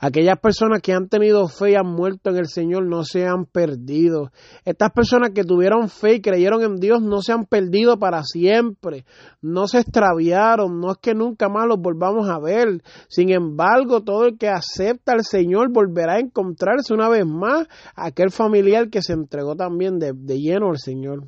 Aquellas 0.00 0.38
personas 0.38 0.80
que 0.80 0.92
han 0.92 1.08
tenido 1.08 1.48
fe 1.48 1.72
y 1.72 1.74
han 1.74 1.88
muerto 1.88 2.30
en 2.30 2.36
el 2.36 2.46
Señor 2.46 2.86
no 2.86 3.02
se 3.02 3.26
han 3.26 3.46
perdido. 3.46 4.30
Estas 4.64 4.92
personas 4.92 5.30
que 5.30 5.42
tuvieron 5.42 5.88
fe 5.88 6.14
y 6.14 6.20
creyeron 6.20 6.62
en 6.62 6.76
Dios 6.76 7.02
no 7.02 7.20
se 7.20 7.32
han 7.32 7.46
perdido 7.46 7.98
para 7.98 8.22
siempre. 8.22 9.04
No 9.42 9.66
se 9.66 9.80
extraviaron. 9.80 10.78
No 10.78 10.92
es 10.92 10.98
que 10.98 11.14
nunca 11.14 11.48
más 11.48 11.66
los 11.66 11.80
volvamos 11.80 12.28
a 12.28 12.38
ver. 12.38 12.80
Sin 13.08 13.30
embargo, 13.30 14.04
todo 14.04 14.26
el 14.26 14.38
que 14.38 14.48
acepta 14.48 15.14
al 15.14 15.24
Señor 15.24 15.72
volverá 15.72 16.14
a 16.14 16.20
encontrarse 16.20 16.94
una 16.94 17.08
vez 17.08 17.26
más 17.26 17.66
aquel 17.96 18.30
familiar 18.30 18.90
que 18.90 19.02
se 19.02 19.14
entregó 19.14 19.56
también 19.56 19.98
de, 19.98 20.12
lleno 20.38 20.70
al 20.70 20.78
Señor. 20.78 21.24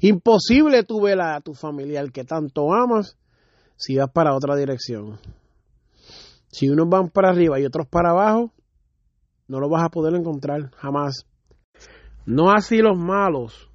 Imposible 0.00 0.82
tú 0.82 1.00
ver 1.00 1.20
a 1.20 1.40
tu 1.40 1.54
familiar 1.54 2.10
que 2.10 2.24
tanto 2.24 2.72
amas 2.74 3.16
si 3.76 3.96
vas 3.96 4.10
para 4.10 4.34
otra 4.34 4.56
dirección. 4.56 5.20
Si 6.54 6.68
unos 6.68 6.88
van 6.88 7.08
para 7.08 7.30
arriba 7.30 7.58
y 7.58 7.64
otros 7.64 7.88
para 7.88 8.10
abajo, 8.10 8.52
no 9.48 9.58
lo 9.58 9.68
vas 9.68 9.82
a 9.82 9.88
poder 9.88 10.14
encontrar 10.14 10.70
jamás. 10.76 11.26
No 12.26 12.52
así 12.52 12.78
los 12.78 12.96
malos. 12.96 13.72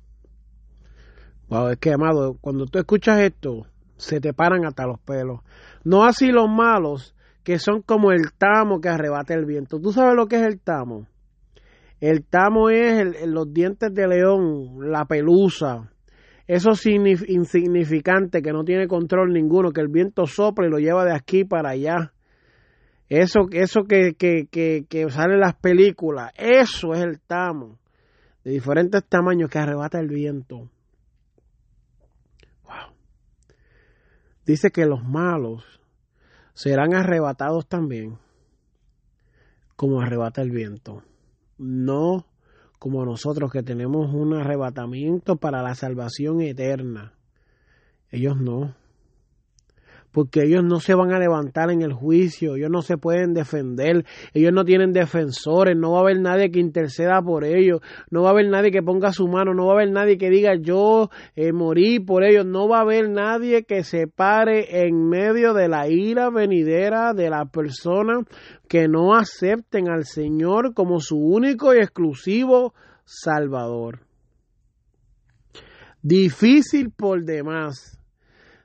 Wow, 1.49 1.71
es 1.71 1.77
que, 1.77 1.91
amado, 1.91 2.37
cuando 2.39 2.67
tú 2.67 2.79
escuchas 2.79 3.19
esto, 3.19 3.67
se 3.97 4.21
te 4.21 4.33
paran 4.33 4.63
hasta 4.63 4.87
los 4.87 4.97
pelos. 5.01 5.41
No 5.83 6.05
así 6.05 6.27
los 6.27 6.47
malos, 6.47 7.13
que 7.43 7.59
son 7.59 7.81
como 7.81 8.13
el 8.13 8.31
tamo 8.37 8.79
que 8.79 8.87
arrebata 8.87 9.33
el 9.33 9.43
viento. 9.43 9.81
¿Tú 9.81 9.91
sabes 9.91 10.15
lo 10.15 10.27
que 10.27 10.37
es 10.37 10.43
el 10.43 10.61
tamo? 10.61 11.05
El 11.99 12.23
tamo 12.23 12.69
es 12.69 13.27
los 13.27 13.53
dientes 13.53 13.93
de 13.93 14.07
león, 14.07 14.89
la 14.89 15.03
pelusa, 15.03 15.91
eso 16.47 16.69
insignificante 16.87 18.41
que 18.41 18.53
no 18.53 18.63
tiene 18.63 18.87
control 18.87 19.33
ninguno, 19.33 19.73
que 19.73 19.81
el 19.81 19.89
viento 19.89 20.25
sopla 20.27 20.67
y 20.67 20.69
lo 20.69 20.79
lleva 20.79 21.03
de 21.03 21.13
aquí 21.13 21.43
para 21.43 21.71
allá. 21.71 22.13
Eso, 23.09 23.47
eso 23.51 23.85
que, 23.85 24.13
que, 24.13 24.47
que, 24.51 24.85
que 24.87 25.09
sale 25.09 25.33
en 25.33 25.39
las 25.39 25.55
películas, 25.55 26.31
eso 26.37 26.93
es 26.93 27.01
el 27.01 27.19
tamo. 27.19 27.79
De 28.43 28.51
diferentes 28.51 29.03
tamaños 29.05 29.49
que 29.49 29.57
arrebata 29.57 29.99
el 29.99 30.07
viento. 30.07 30.69
Wow. 32.63 32.93
Dice 34.45 34.69
que 34.69 34.85
los 34.85 35.03
malos 35.03 35.63
serán 36.53 36.93
arrebatados 36.93 37.67
también, 37.67 38.19
como 39.75 40.01
arrebata 40.01 40.41
el 40.41 40.51
viento. 40.51 41.03
No 41.57 42.27
como 42.79 43.03
nosotros 43.05 43.51
que 43.51 43.61
tenemos 43.61 44.13
un 44.13 44.33
arrebatamiento 44.33 45.35
para 45.35 45.61
la 45.61 45.75
salvación 45.75 46.41
eterna. 46.41 47.13
Ellos 48.09 48.37
no 48.37 48.75
porque 50.11 50.43
ellos 50.43 50.63
no 50.63 50.79
se 50.79 50.95
van 50.95 51.11
a 51.11 51.19
levantar 51.19 51.71
en 51.71 51.81
el 51.81 51.93
juicio, 51.93 52.55
ellos 52.55 52.69
no 52.69 52.81
se 52.81 52.97
pueden 52.97 53.33
defender, 53.33 54.05
ellos 54.33 54.51
no 54.53 54.65
tienen 54.65 54.91
defensores, 54.91 55.77
no 55.77 55.91
va 55.91 55.99
a 55.99 56.01
haber 56.01 56.19
nadie 56.19 56.51
que 56.51 56.59
interceda 56.59 57.21
por 57.21 57.43
ellos, 57.43 57.81
no 58.09 58.23
va 58.23 58.29
a 58.29 58.31
haber 58.31 58.49
nadie 58.49 58.71
que 58.71 58.81
ponga 58.81 59.11
su 59.11 59.27
mano, 59.27 59.53
no 59.53 59.67
va 59.67 59.73
a 59.73 59.75
haber 59.75 59.91
nadie 59.91 60.17
que 60.17 60.29
diga 60.29 60.55
yo 60.55 61.09
eh, 61.35 61.51
morí 61.51 61.99
por 61.99 62.23
ellos, 62.23 62.45
no 62.45 62.67
va 62.67 62.79
a 62.79 62.81
haber 62.81 63.09
nadie 63.09 63.63
que 63.63 63.83
se 63.83 64.07
pare 64.07 64.85
en 64.85 65.07
medio 65.07 65.53
de 65.53 65.67
la 65.67 65.87
ira 65.87 66.29
venidera 66.29 67.13
de 67.13 67.29
la 67.29 67.45
persona 67.45 68.21
que 68.67 68.87
no 68.87 69.15
acepten 69.15 69.89
al 69.89 70.05
Señor 70.05 70.73
como 70.73 70.99
su 70.99 71.17
único 71.17 71.73
y 71.73 71.79
exclusivo 71.79 72.73
Salvador. 73.05 74.01
Difícil 76.01 76.91
por 76.91 77.23
demás 77.25 77.98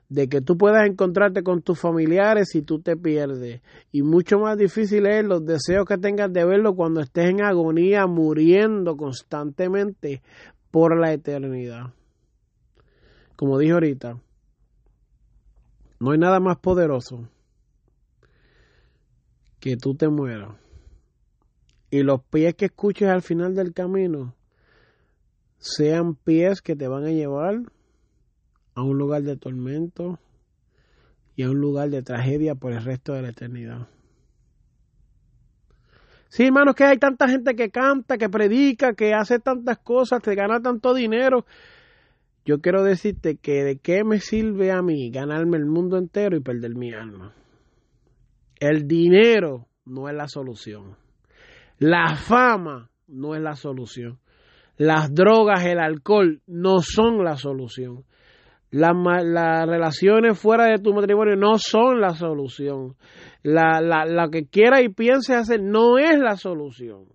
de 0.09 0.29
que 0.29 0.41
tú 0.41 0.57
puedas 0.57 0.87
encontrarte 0.87 1.43
con 1.43 1.61
tus 1.61 1.79
familiares 1.79 2.49
si 2.51 2.61
tú 2.61 2.79
te 2.79 2.95
pierdes. 2.95 3.61
Y 3.91 4.03
mucho 4.03 4.39
más 4.39 4.57
difícil 4.57 5.05
es 5.05 5.25
los 5.25 5.45
deseos 5.45 5.85
que 5.85 5.97
tengas 5.97 6.31
de 6.31 6.45
verlo 6.45 6.75
cuando 6.75 7.01
estés 7.01 7.29
en 7.29 7.41
agonía, 7.41 8.05
muriendo 8.07 8.95
constantemente 8.95 10.21
por 10.71 10.99
la 10.99 11.13
eternidad. 11.13 11.93
Como 13.35 13.57
dije 13.57 13.73
ahorita, 13.73 14.19
no 15.99 16.11
hay 16.11 16.17
nada 16.17 16.39
más 16.39 16.57
poderoso 16.57 17.27
que 19.59 19.77
tú 19.77 19.95
te 19.95 20.07
mueras. 20.07 20.55
Y 21.89 22.03
los 22.03 22.21
pies 22.23 22.55
que 22.55 22.65
escuches 22.65 23.09
al 23.09 23.21
final 23.21 23.55
del 23.55 23.73
camino 23.73 24.35
sean 25.57 26.15
pies 26.15 26.61
que 26.61 26.75
te 26.75 26.87
van 26.87 27.05
a 27.05 27.11
llevar 27.11 27.61
a 28.75 28.83
un 28.83 28.97
lugar 28.97 29.23
de 29.23 29.37
tormento 29.37 30.19
y 31.35 31.43
a 31.43 31.49
un 31.49 31.59
lugar 31.59 31.89
de 31.89 32.03
tragedia 32.03 32.55
por 32.55 32.73
el 32.73 32.83
resto 32.83 33.13
de 33.13 33.21
la 33.21 33.29
eternidad. 33.29 33.87
Sí, 36.29 36.43
hermanos, 36.43 36.75
que 36.75 36.83
hay 36.83 36.97
tanta 36.97 37.29
gente 37.29 37.55
que 37.55 37.69
canta, 37.69 38.17
que 38.17 38.29
predica, 38.29 38.93
que 38.93 39.13
hace 39.13 39.39
tantas 39.39 39.77
cosas, 39.77 40.21
que 40.21 40.35
gana 40.35 40.59
tanto 40.59 40.93
dinero. 40.93 41.45
Yo 42.45 42.59
quiero 42.59 42.83
decirte 42.83 43.37
que 43.37 43.63
de 43.63 43.77
qué 43.77 44.03
me 44.03 44.19
sirve 44.19 44.71
a 44.71 44.81
mí 44.81 45.09
ganarme 45.11 45.57
el 45.57 45.65
mundo 45.65 45.97
entero 45.97 46.35
y 46.35 46.41
perder 46.41 46.75
mi 46.75 46.93
alma. 46.93 47.33
El 48.59 48.87
dinero 48.87 49.67
no 49.85 50.09
es 50.09 50.15
la 50.15 50.27
solución. 50.27 50.97
La 51.79 52.15
fama 52.15 52.89
no 53.07 53.35
es 53.35 53.41
la 53.41 53.55
solución. 53.55 54.19
Las 54.77 55.13
drogas, 55.13 55.65
el 55.65 55.79
alcohol 55.79 56.41
no 56.47 56.79
son 56.81 57.23
la 57.23 57.37
solución. 57.37 58.03
Las, 58.75 59.69
relaciones 59.69 60.37
fuera 60.37 60.65
de 60.65 60.79
tu 60.79 60.93
matrimonio 60.93 61.37
no 61.37 61.57
son 61.57 62.01
la 62.01 62.13
solución. 62.13 62.97
La, 63.41 63.79
la, 63.79 64.27
que 64.29 64.47
quiera 64.47 64.81
y 64.81 64.89
piense 64.89 65.33
hacer 65.33 65.61
no 65.61 65.97
es 65.97 66.19
la 66.19 66.35
solución. 66.35 67.05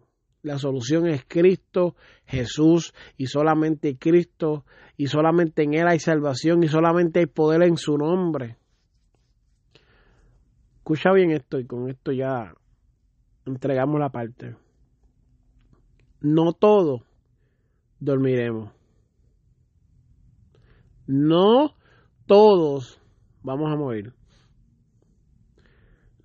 La 0.41 0.57
solución 0.57 1.07
es 1.07 1.27
Cristo, 1.29 1.97
Jesús 2.25 2.95
y 3.19 3.27
solamente 3.27 3.99
Cristo 3.99 4.65
y 4.97 5.09
solamente 5.09 5.65
en 5.65 5.75
Él 5.75 5.87
hay 5.87 5.99
salvación 5.99 6.63
y 6.63 6.69
solamente 6.69 7.21
hay 7.21 7.27
poder 7.27 7.63
en 7.65 7.77
su 7.77 7.99
nombre. 7.99 8.57
Escucha 10.79 11.13
bien 11.13 11.31
esto 11.33 11.59
y 11.59 11.67
con 11.67 11.91
esto 11.91 12.11
ya 12.11 12.55
entregamos 13.45 14.01
la 14.01 14.09
parte. 14.09 14.57
No 16.23 16.55
todo 16.55 17.05
dormiremos. 17.99 18.80
No 21.11 21.75
todos 22.27 23.03
vamos 23.43 23.73
a 23.73 23.77
morir. 23.77 24.13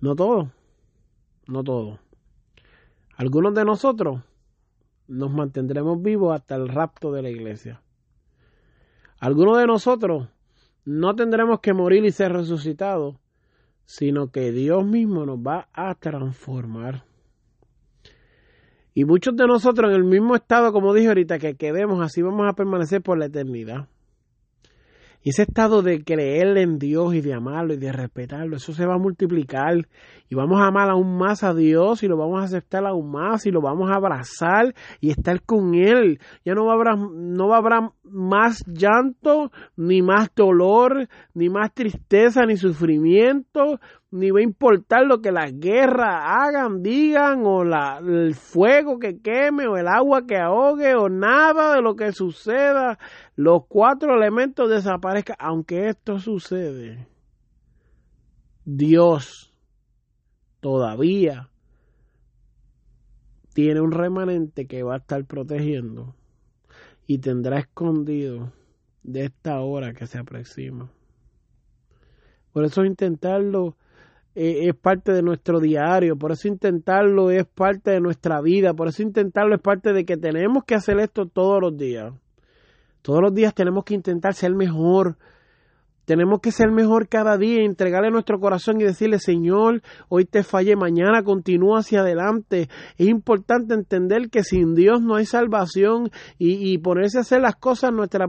No 0.00 0.14
todos. 0.14 0.48
No 1.48 1.64
todos. 1.64 1.98
Algunos 3.16 3.52
de 3.54 3.64
nosotros 3.64 4.22
nos 5.08 5.32
mantendremos 5.32 6.00
vivos 6.00 6.32
hasta 6.32 6.54
el 6.54 6.68
rapto 6.68 7.10
de 7.10 7.22
la 7.22 7.30
iglesia. 7.30 7.82
Algunos 9.18 9.58
de 9.58 9.66
nosotros 9.66 10.28
no 10.84 11.16
tendremos 11.16 11.58
que 11.58 11.74
morir 11.74 12.04
y 12.04 12.12
ser 12.12 12.32
resucitados, 12.32 13.16
sino 13.86 14.30
que 14.30 14.52
Dios 14.52 14.86
mismo 14.86 15.26
nos 15.26 15.38
va 15.38 15.68
a 15.72 15.96
transformar. 15.96 17.04
Y 18.94 19.04
muchos 19.04 19.34
de 19.34 19.48
nosotros 19.48 19.90
en 19.90 19.96
el 19.96 20.04
mismo 20.04 20.36
estado, 20.36 20.72
como 20.72 20.94
dije 20.94 21.08
ahorita, 21.08 21.40
que 21.40 21.56
quedemos, 21.56 22.00
así 22.00 22.22
vamos 22.22 22.48
a 22.48 22.52
permanecer 22.52 23.02
por 23.02 23.18
la 23.18 23.26
eternidad. 23.26 23.88
Y 25.26 25.30
ese 25.30 25.42
estado 25.42 25.82
de 25.82 26.04
creerle 26.04 26.62
en 26.62 26.78
Dios 26.78 27.12
y 27.12 27.20
de 27.20 27.34
amarlo 27.34 27.74
y 27.74 27.78
de 27.78 27.90
respetarlo, 27.90 28.58
eso 28.58 28.72
se 28.72 28.86
va 28.86 28.94
a 28.94 28.98
multiplicar 28.98 29.74
y 30.28 30.36
vamos 30.36 30.60
a 30.60 30.68
amar 30.68 30.88
aún 30.88 31.18
más 31.18 31.42
a 31.42 31.52
Dios 31.52 32.04
y 32.04 32.06
lo 32.06 32.16
vamos 32.16 32.40
a 32.40 32.44
aceptar 32.44 32.86
aún 32.86 33.10
más 33.10 33.44
y 33.44 33.50
lo 33.50 33.60
vamos 33.60 33.90
a 33.90 33.96
abrazar 33.96 34.72
y 35.00 35.10
estar 35.10 35.42
con 35.42 35.74
Él. 35.74 36.20
Ya 36.44 36.54
no 36.54 36.70
haber, 36.70 36.96
no 36.96 37.52
haber 37.54 37.90
más 38.04 38.64
llanto, 38.68 39.50
ni 39.76 40.00
más 40.00 40.32
dolor, 40.32 41.08
ni 41.34 41.48
más 41.48 41.74
tristeza, 41.74 42.46
ni 42.46 42.56
sufrimiento, 42.56 43.80
ni 44.10 44.30
va 44.30 44.40
a 44.40 44.42
importar 44.42 45.04
lo 45.06 45.20
que 45.20 45.32
las 45.32 45.52
guerras 45.58 46.22
hagan, 46.24 46.82
digan, 46.82 47.44
o 47.44 47.64
la, 47.64 47.98
el 47.98 48.34
fuego 48.34 48.98
que 48.98 49.20
queme, 49.20 49.66
o 49.66 49.76
el 49.76 49.88
agua 49.88 50.26
que 50.26 50.36
ahogue, 50.36 50.94
o 50.94 51.08
nada 51.08 51.74
de 51.74 51.82
lo 51.82 51.96
que 51.96 52.12
suceda, 52.12 52.98
los 53.34 53.66
cuatro 53.68 54.14
elementos 54.14 54.70
desaparezcan, 54.70 55.36
aunque 55.38 55.88
esto 55.88 56.18
sucede. 56.18 57.08
Dios 58.64 59.52
todavía 60.60 61.50
tiene 63.54 63.80
un 63.80 63.92
remanente 63.92 64.66
que 64.66 64.82
va 64.82 64.94
a 64.94 64.98
estar 64.98 65.24
protegiendo 65.24 66.14
y 67.06 67.18
tendrá 67.18 67.58
escondido 67.58 68.52
de 69.02 69.24
esta 69.24 69.60
hora 69.60 69.94
que 69.94 70.06
se 70.06 70.18
aproxima. 70.18 70.90
Por 72.52 72.64
eso 72.64 72.84
intentarlo 72.84 73.76
eh, 74.36 74.68
es 74.68 74.76
parte 74.76 75.12
de 75.12 75.22
nuestro 75.22 75.60
diario, 75.60 76.14
por 76.16 76.30
eso 76.30 76.46
intentarlo 76.46 77.30
es 77.30 77.46
parte 77.46 77.92
de 77.92 78.00
nuestra 78.00 78.42
vida, 78.42 78.74
por 78.74 78.88
eso 78.88 79.02
intentarlo 79.02 79.54
es 79.54 79.62
parte 79.62 79.94
de 79.94 80.04
que 80.04 80.18
tenemos 80.18 80.64
que 80.64 80.74
hacer 80.74 81.00
esto 81.00 81.24
todos 81.24 81.58
los 81.62 81.74
días. 81.76 82.12
Todos 83.00 83.22
los 83.22 83.32
días 83.32 83.54
tenemos 83.54 83.84
que 83.84 83.94
intentar 83.94 84.34
ser 84.34 84.54
mejor. 84.54 85.16
Tenemos 86.04 86.40
que 86.40 86.52
ser 86.52 86.70
mejor 86.70 87.08
cada 87.08 87.38
día, 87.38 87.64
entregarle 87.64 88.10
nuestro 88.10 88.38
corazón 88.38 88.80
y 88.80 88.84
decirle, 88.84 89.18
Señor, 89.18 89.80
hoy 90.08 90.24
te 90.24 90.42
fallé, 90.42 90.76
mañana 90.76 91.22
continúa 91.22 91.78
hacia 91.78 92.00
adelante. 92.00 92.68
Es 92.98 93.08
importante 93.08 93.74
entender 93.74 94.28
que 94.30 94.44
sin 94.44 94.74
Dios 94.74 95.00
no 95.00 95.16
hay 95.16 95.24
salvación 95.24 96.10
y, 96.38 96.76
ponerse 96.78 97.18
a 97.18 97.22
hacer 97.22 97.40
las 97.40 97.56
cosas 97.56 97.92
nuestra, 97.92 98.26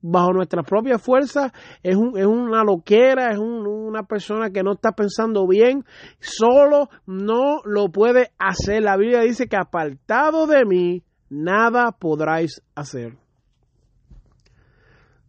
bajo 0.00 0.32
nuestra 0.32 0.62
propia 0.62 0.98
fuerza, 0.98 1.52
es, 1.82 1.96
un, 1.96 2.18
es 2.18 2.26
una 2.26 2.62
loquera, 2.64 3.30
es 3.32 3.38
una 3.38 4.02
persona 4.04 4.50
que 4.50 4.62
no 4.62 4.72
está 4.72 4.92
pensando 4.92 5.46
bien, 5.46 5.84
solo 6.20 6.88
no 7.06 7.60
lo 7.64 7.90
puede 7.90 8.30
hacer. 8.38 8.82
La 8.82 8.96
Biblia 8.96 9.20
dice 9.20 9.48
que 9.48 9.56
apartado 9.56 10.46
de 10.46 10.64
mí, 10.64 11.02
nada 11.30 11.92
podráis 11.92 12.62
hacer. 12.74 13.16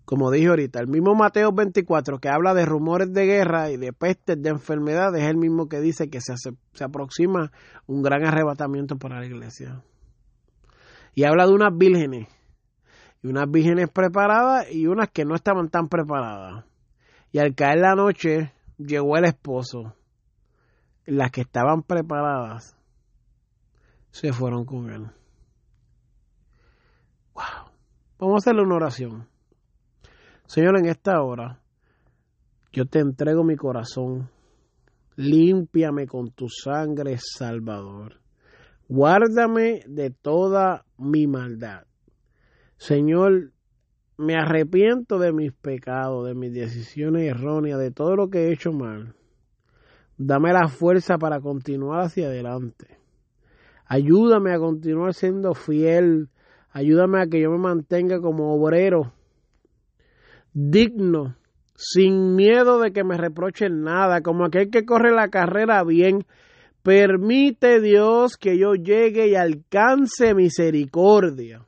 Como 0.06 0.32
dije 0.32 0.48
ahorita, 0.48 0.80
el 0.80 0.88
mismo 0.88 1.14
Mateo 1.14 1.52
24 1.54 2.18
que 2.18 2.30
habla 2.30 2.56
de 2.56 2.66
rumores 2.66 3.14
de 3.14 3.28
guerra 3.28 3.70
y 3.70 3.78
de 3.78 3.94
pestes, 3.94 4.42
de 4.42 4.50
enfermedades, 4.50 5.22
es 5.22 5.30
el 5.30 5.38
mismo 5.38 5.68
que 5.68 5.80
dice 5.82 6.10
que 6.10 6.20
se, 6.20 6.34
se 6.74 6.84
aproxima 6.84 7.52
un 7.86 8.02
gran 8.02 8.26
arrebatamiento 8.26 8.98
para 8.98 9.20
la 9.20 9.28
iglesia. 9.28 9.84
Y 11.14 11.26
habla 11.26 11.46
de 11.46 11.54
unas 11.54 11.78
vírgenes 11.78 12.28
y 13.22 13.28
unas 13.28 13.50
vírgenes 13.50 13.90
preparadas 13.90 14.72
y 14.72 14.88
unas 14.88 15.10
que 15.10 15.26
no 15.26 15.36
estaban 15.36 15.70
tan 15.70 15.88
preparadas. 15.90 16.66
Y 17.32 17.40
al 17.40 17.54
caer 17.54 17.80
la 17.80 17.96
noche 17.96 18.54
llegó 18.78 19.18
el 19.18 19.26
esposo. 19.26 19.96
Las 21.06 21.32
que 21.32 21.42
estaban 21.42 21.84
preparadas 21.84 22.78
se 24.12 24.32
fueron 24.32 24.66
con 24.66 24.90
él. 24.90 25.08
Wow. 27.34 27.72
Vamos 28.20 28.36
a 28.36 28.38
hacerle 28.38 28.64
una 28.64 28.76
oración. 28.76 29.28
Señor, 30.46 30.78
en 30.78 30.88
esta 30.88 31.22
hora 31.22 31.60
yo 32.72 32.86
te 32.86 33.00
entrego 33.00 33.44
mi 33.44 33.56
corazón. 33.56 34.30
Límpiame 35.16 36.08
con 36.08 36.32
tu 36.32 36.48
sangre, 36.48 37.18
Salvador. 37.18 38.22
Guárdame 38.88 39.84
de 39.86 40.10
toda 40.12 40.86
mi 40.98 41.28
maldad. 41.28 41.89
Señor, 42.80 43.52
me 44.18 44.36
arrepiento 44.36 45.20
de 45.20 45.34
mis 45.34 45.52
pecados, 45.52 46.26
de 46.26 46.34
mis 46.34 46.54
decisiones 46.54 47.24
erróneas, 47.24 47.78
de 47.78 47.92
todo 47.92 48.16
lo 48.16 48.30
que 48.30 48.48
he 48.48 48.54
hecho 48.54 48.72
mal. 48.72 49.16
Dame 50.18 50.54
la 50.54 50.70
fuerza 50.70 51.18
para 51.18 51.42
continuar 51.42 52.06
hacia 52.06 52.28
adelante. 52.28 52.98
Ayúdame 53.86 54.54
a 54.54 54.60
continuar 54.60 55.14
siendo 55.14 55.54
fiel. 55.54 56.30
Ayúdame 56.72 57.22
a 57.22 57.28
que 57.28 57.42
yo 57.42 57.52
me 57.52 57.58
mantenga 57.58 58.22
como 58.22 58.54
obrero, 58.54 59.12
digno, 60.54 61.36
sin 61.76 62.36
miedo 62.36 62.80
de 62.80 62.94
que 62.94 63.04
me 63.04 63.18
reprochen 63.18 63.82
nada, 63.82 64.22
como 64.22 64.46
aquel 64.46 64.70
que 64.70 64.86
corre 64.86 65.12
la 65.12 65.28
carrera 65.28 65.84
bien. 65.84 66.26
Permite 66.82 67.82
Dios 67.82 68.38
que 68.38 68.58
yo 68.58 68.76
llegue 68.76 69.28
y 69.28 69.36
alcance 69.36 70.34
misericordia. 70.34 71.66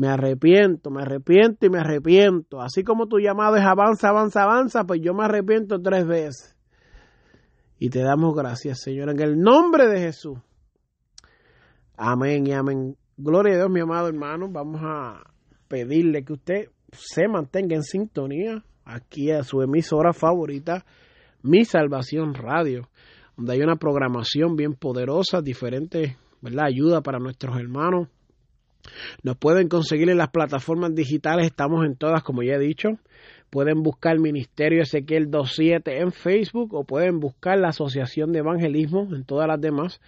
Me 0.00 0.08
arrepiento, 0.08 0.90
me 0.90 1.02
arrepiento 1.02 1.66
y 1.66 1.68
me 1.68 1.80
arrepiento. 1.80 2.62
Así 2.62 2.82
como 2.82 3.06
tu 3.06 3.18
llamado 3.18 3.56
es 3.56 3.62
avanza, 3.62 4.08
avanza, 4.08 4.44
avanza, 4.44 4.84
pues 4.84 5.02
yo 5.02 5.12
me 5.12 5.24
arrepiento 5.24 5.78
tres 5.78 6.06
veces. 6.06 6.56
Y 7.78 7.90
te 7.90 8.00
damos 8.00 8.34
gracias, 8.34 8.80
Señor, 8.80 9.10
en 9.10 9.20
el 9.20 9.38
nombre 9.38 9.88
de 9.88 10.00
Jesús. 10.00 10.38
Amén 11.98 12.46
y 12.46 12.52
amén. 12.52 12.96
Gloria 13.18 13.52
a 13.52 13.56
Dios, 13.58 13.70
mi 13.70 13.80
amado 13.80 14.08
hermano. 14.08 14.48
Vamos 14.50 14.80
a 14.82 15.22
pedirle 15.68 16.24
que 16.24 16.32
usted 16.32 16.68
se 16.92 17.28
mantenga 17.28 17.76
en 17.76 17.82
sintonía 17.82 18.64
aquí 18.86 19.30
a 19.30 19.42
su 19.42 19.60
emisora 19.60 20.14
favorita, 20.14 20.86
Mi 21.42 21.66
Salvación 21.66 22.32
Radio, 22.32 22.88
donde 23.36 23.52
hay 23.52 23.60
una 23.60 23.76
programación 23.76 24.56
bien 24.56 24.76
poderosa, 24.76 25.42
diferente, 25.42 26.16
¿verdad? 26.40 26.68
Ayuda 26.68 27.02
para 27.02 27.18
nuestros 27.18 27.54
hermanos. 27.60 28.08
Nos 29.22 29.36
pueden 29.36 29.68
conseguir 29.68 30.10
en 30.10 30.18
las 30.18 30.30
plataformas 30.30 30.94
digitales, 30.94 31.46
estamos 31.46 31.84
en 31.84 31.96
todas, 31.96 32.22
como 32.22 32.42
ya 32.42 32.54
he 32.54 32.58
dicho. 32.58 32.88
Pueden 33.50 33.82
buscar 33.82 34.16
Ministerio 34.20 34.82
Ezequiel 34.82 35.26
27 35.26 35.98
en 35.98 36.12
Facebook 36.12 36.72
o 36.72 36.84
pueden 36.84 37.18
buscar 37.18 37.58
la 37.58 37.70
Asociación 37.70 38.30
de 38.30 38.38
Evangelismo 38.38 39.08
en 39.12 39.24
todas 39.24 39.48
las 39.48 39.60
demás. 39.60 40.00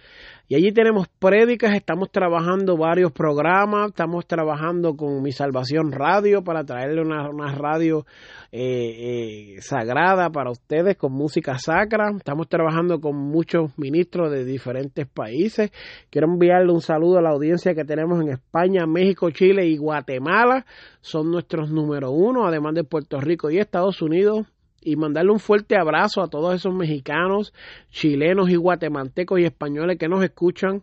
Y 0.47 0.55
allí 0.55 0.71
tenemos 0.71 1.07
prédicas, 1.19 1.73
estamos 1.75 2.11
trabajando 2.11 2.77
varios 2.77 3.11
programas, 3.11 3.89
estamos 3.89 4.25
trabajando 4.27 4.95
con 4.95 5.21
Mi 5.21 5.31
Salvación 5.31 5.91
Radio 5.91 6.43
para 6.43 6.63
traerle 6.63 7.01
una, 7.01 7.53
radio 7.55 8.05
eh, 8.51 9.55
eh, 9.55 9.61
sagrada 9.61 10.29
para 10.29 10.51
ustedes 10.51 10.95
con 10.95 11.11
música 11.11 11.57
sacra. 11.57 12.11
Estamos 12.15 12.47
trabajando 12.47 13.01
con 13.01 13.15
muchos 13.15 13.77
ministros 13.77 14.31
de 14.31 14.45
diferentes 14.45 15.07
países. 15.07 15.71
Quiero 16.09 16.27
enviarle 16.27 16.71
un 16.71 16.81
saludo 16.81 17.17
a 17.17 17.21
la 17.21 17.31
audiencia 17.31 17.73
que 17.73 17.83
tenemos 17.83 18.21
en 18.21 18.29
España, 18.29 18.85
México, 18.85 19.31
Chile 19.31 19.65
y 19.65 19.77
Guatemala. 19.77 20.65
Son 21.01 21.31
nuestros 21.31 21.71
número 21.71 22.11
uno, 22.11 22.45
además 22.45 22.75
de 22.75 22.83
Puerto 22.83 23.19
Rico 23.19 23.32
y 23.51 23.57
Estados 23.57 24.01
Unidos 24.01 24.47
y 24.85 24.95
mandarle 24.95 25.31
un 25.31 25.39
fuerte 25.39 25.75
abrazo 25.77 26.21
a 26.21 26.27
todos 26.27 26.55
esos 26.55 26.73
mexicanos, 26.73 27.53
chilenos 27.89 28.49
y 28.49 28.55
guatemaltecos 28.55 29.39
y 29.39 29.45
españoles 29.45 29.97
que 29.97 30.09
nos 30.09 30.23
escuchan. 30.23 30.81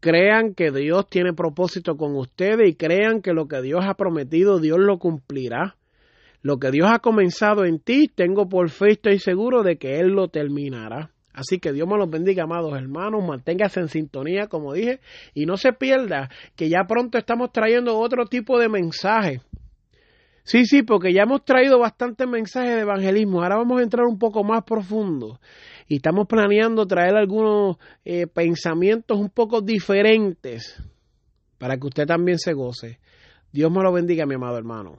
Crean 0.00 0.54
que 0.54 0.70
Dios 0.70 1.08
tiene 1.08 1.32
propósito 1.32 1.96
con 1.96 2.14
ustedes 2.16 2.68
y 2.68 2.74
crean 2.74 3.22
que 3.22 3.32
lo 3.32 3.48
que 3.48 3.62
Dios 3.62 3.84
ha 3.84 3.94
prometido, 3.94 4.60
Dios 4.60 4.78
lo 4.78 4.98
cumplirá. 4.98 5.76
Lo 6.40 6.58
que 6.58 6.70
Dios 6.70 6.88
ha 6.90 7.00
comenzado 7.00 7.64
en 7.64 7.80
ti, 7.80 8.08
tengo 8.14 8.48
por 8.48 8.70
fe 8.70 8.90
y 8.90 8.92
estoy 8.92 9.18
seguro 9.18 9.62
de 9.62 9.76
que 9.76 9.98
Él 9.98 10.08
lo 10.08 10.28
terminará. 10.28 11.10
Así 11.32 11.58
que 11.58 11.72
Dios 11.72 11.88
me 11.88 11.96
los 11.96 12.10
bendiga, 12.10 12.44
amados 12.44 12.76
hermanos. 12.76 13.24
Manténgase 13.26 13.80
en 13.80 13.88
sintonía, 13.88 14.46
como 14.46 14.72
dije, 14.72 15.00
y 15.34 15.46
no 15.46 15.56
se 15.56 15.72
pierda 15.72 16.28
que 16.56 16.68
ya 16.68 16.84
pronto 16.88 17.18
estamos 17.18 17.52
trayendo 17.52 17.98
otro 17.98 18.26
tipo 18.26 18.58
de 18.58 18.68
mensaje 18.68 19.40
Sí, 20.48 20.64
sí, 20.64 20.82
porque 20.82 21.12
ya 21.12 21.24
hemos 21.24 21.44
traído 21.44 21.78
bastante 21.78 22.26
mensajes 22.26 22.76
de 22.76 22.80
evangelismo. 22.80 23.42
Ahora 23.42 23.58
vamos 23.58 23.80
a 23.80 23.82
entrar 23.82 24.06
un 24.06 24.18
poco 24.18 24.42
más 24.44 24.64
profundo. 24.64 25.38
Y 25.86 25.96
estamos 25.96 26.26
planeando 26.26 26.86
traer 26.86 27.16
algunos 27.16 27.76
eh, 28.02 28.26
pensamientos 28.26 29.18
un 29.18 29.28
poco 29.28 29.60
diferentes 29.60 30.82
para 31.58 31.76
que 31.76 31.86
usted 31.88 32.06
también 32.06 32.38
se 32.38 32.54
goce. 32.54 32.98
Dios 33.52 33.70
me 33.70 33.82
lo 33.82 33.92
bendiga, 33.92 34.24
mi 34.24 34.36
amado 34.36 34.56
hermano. 34.56 34.98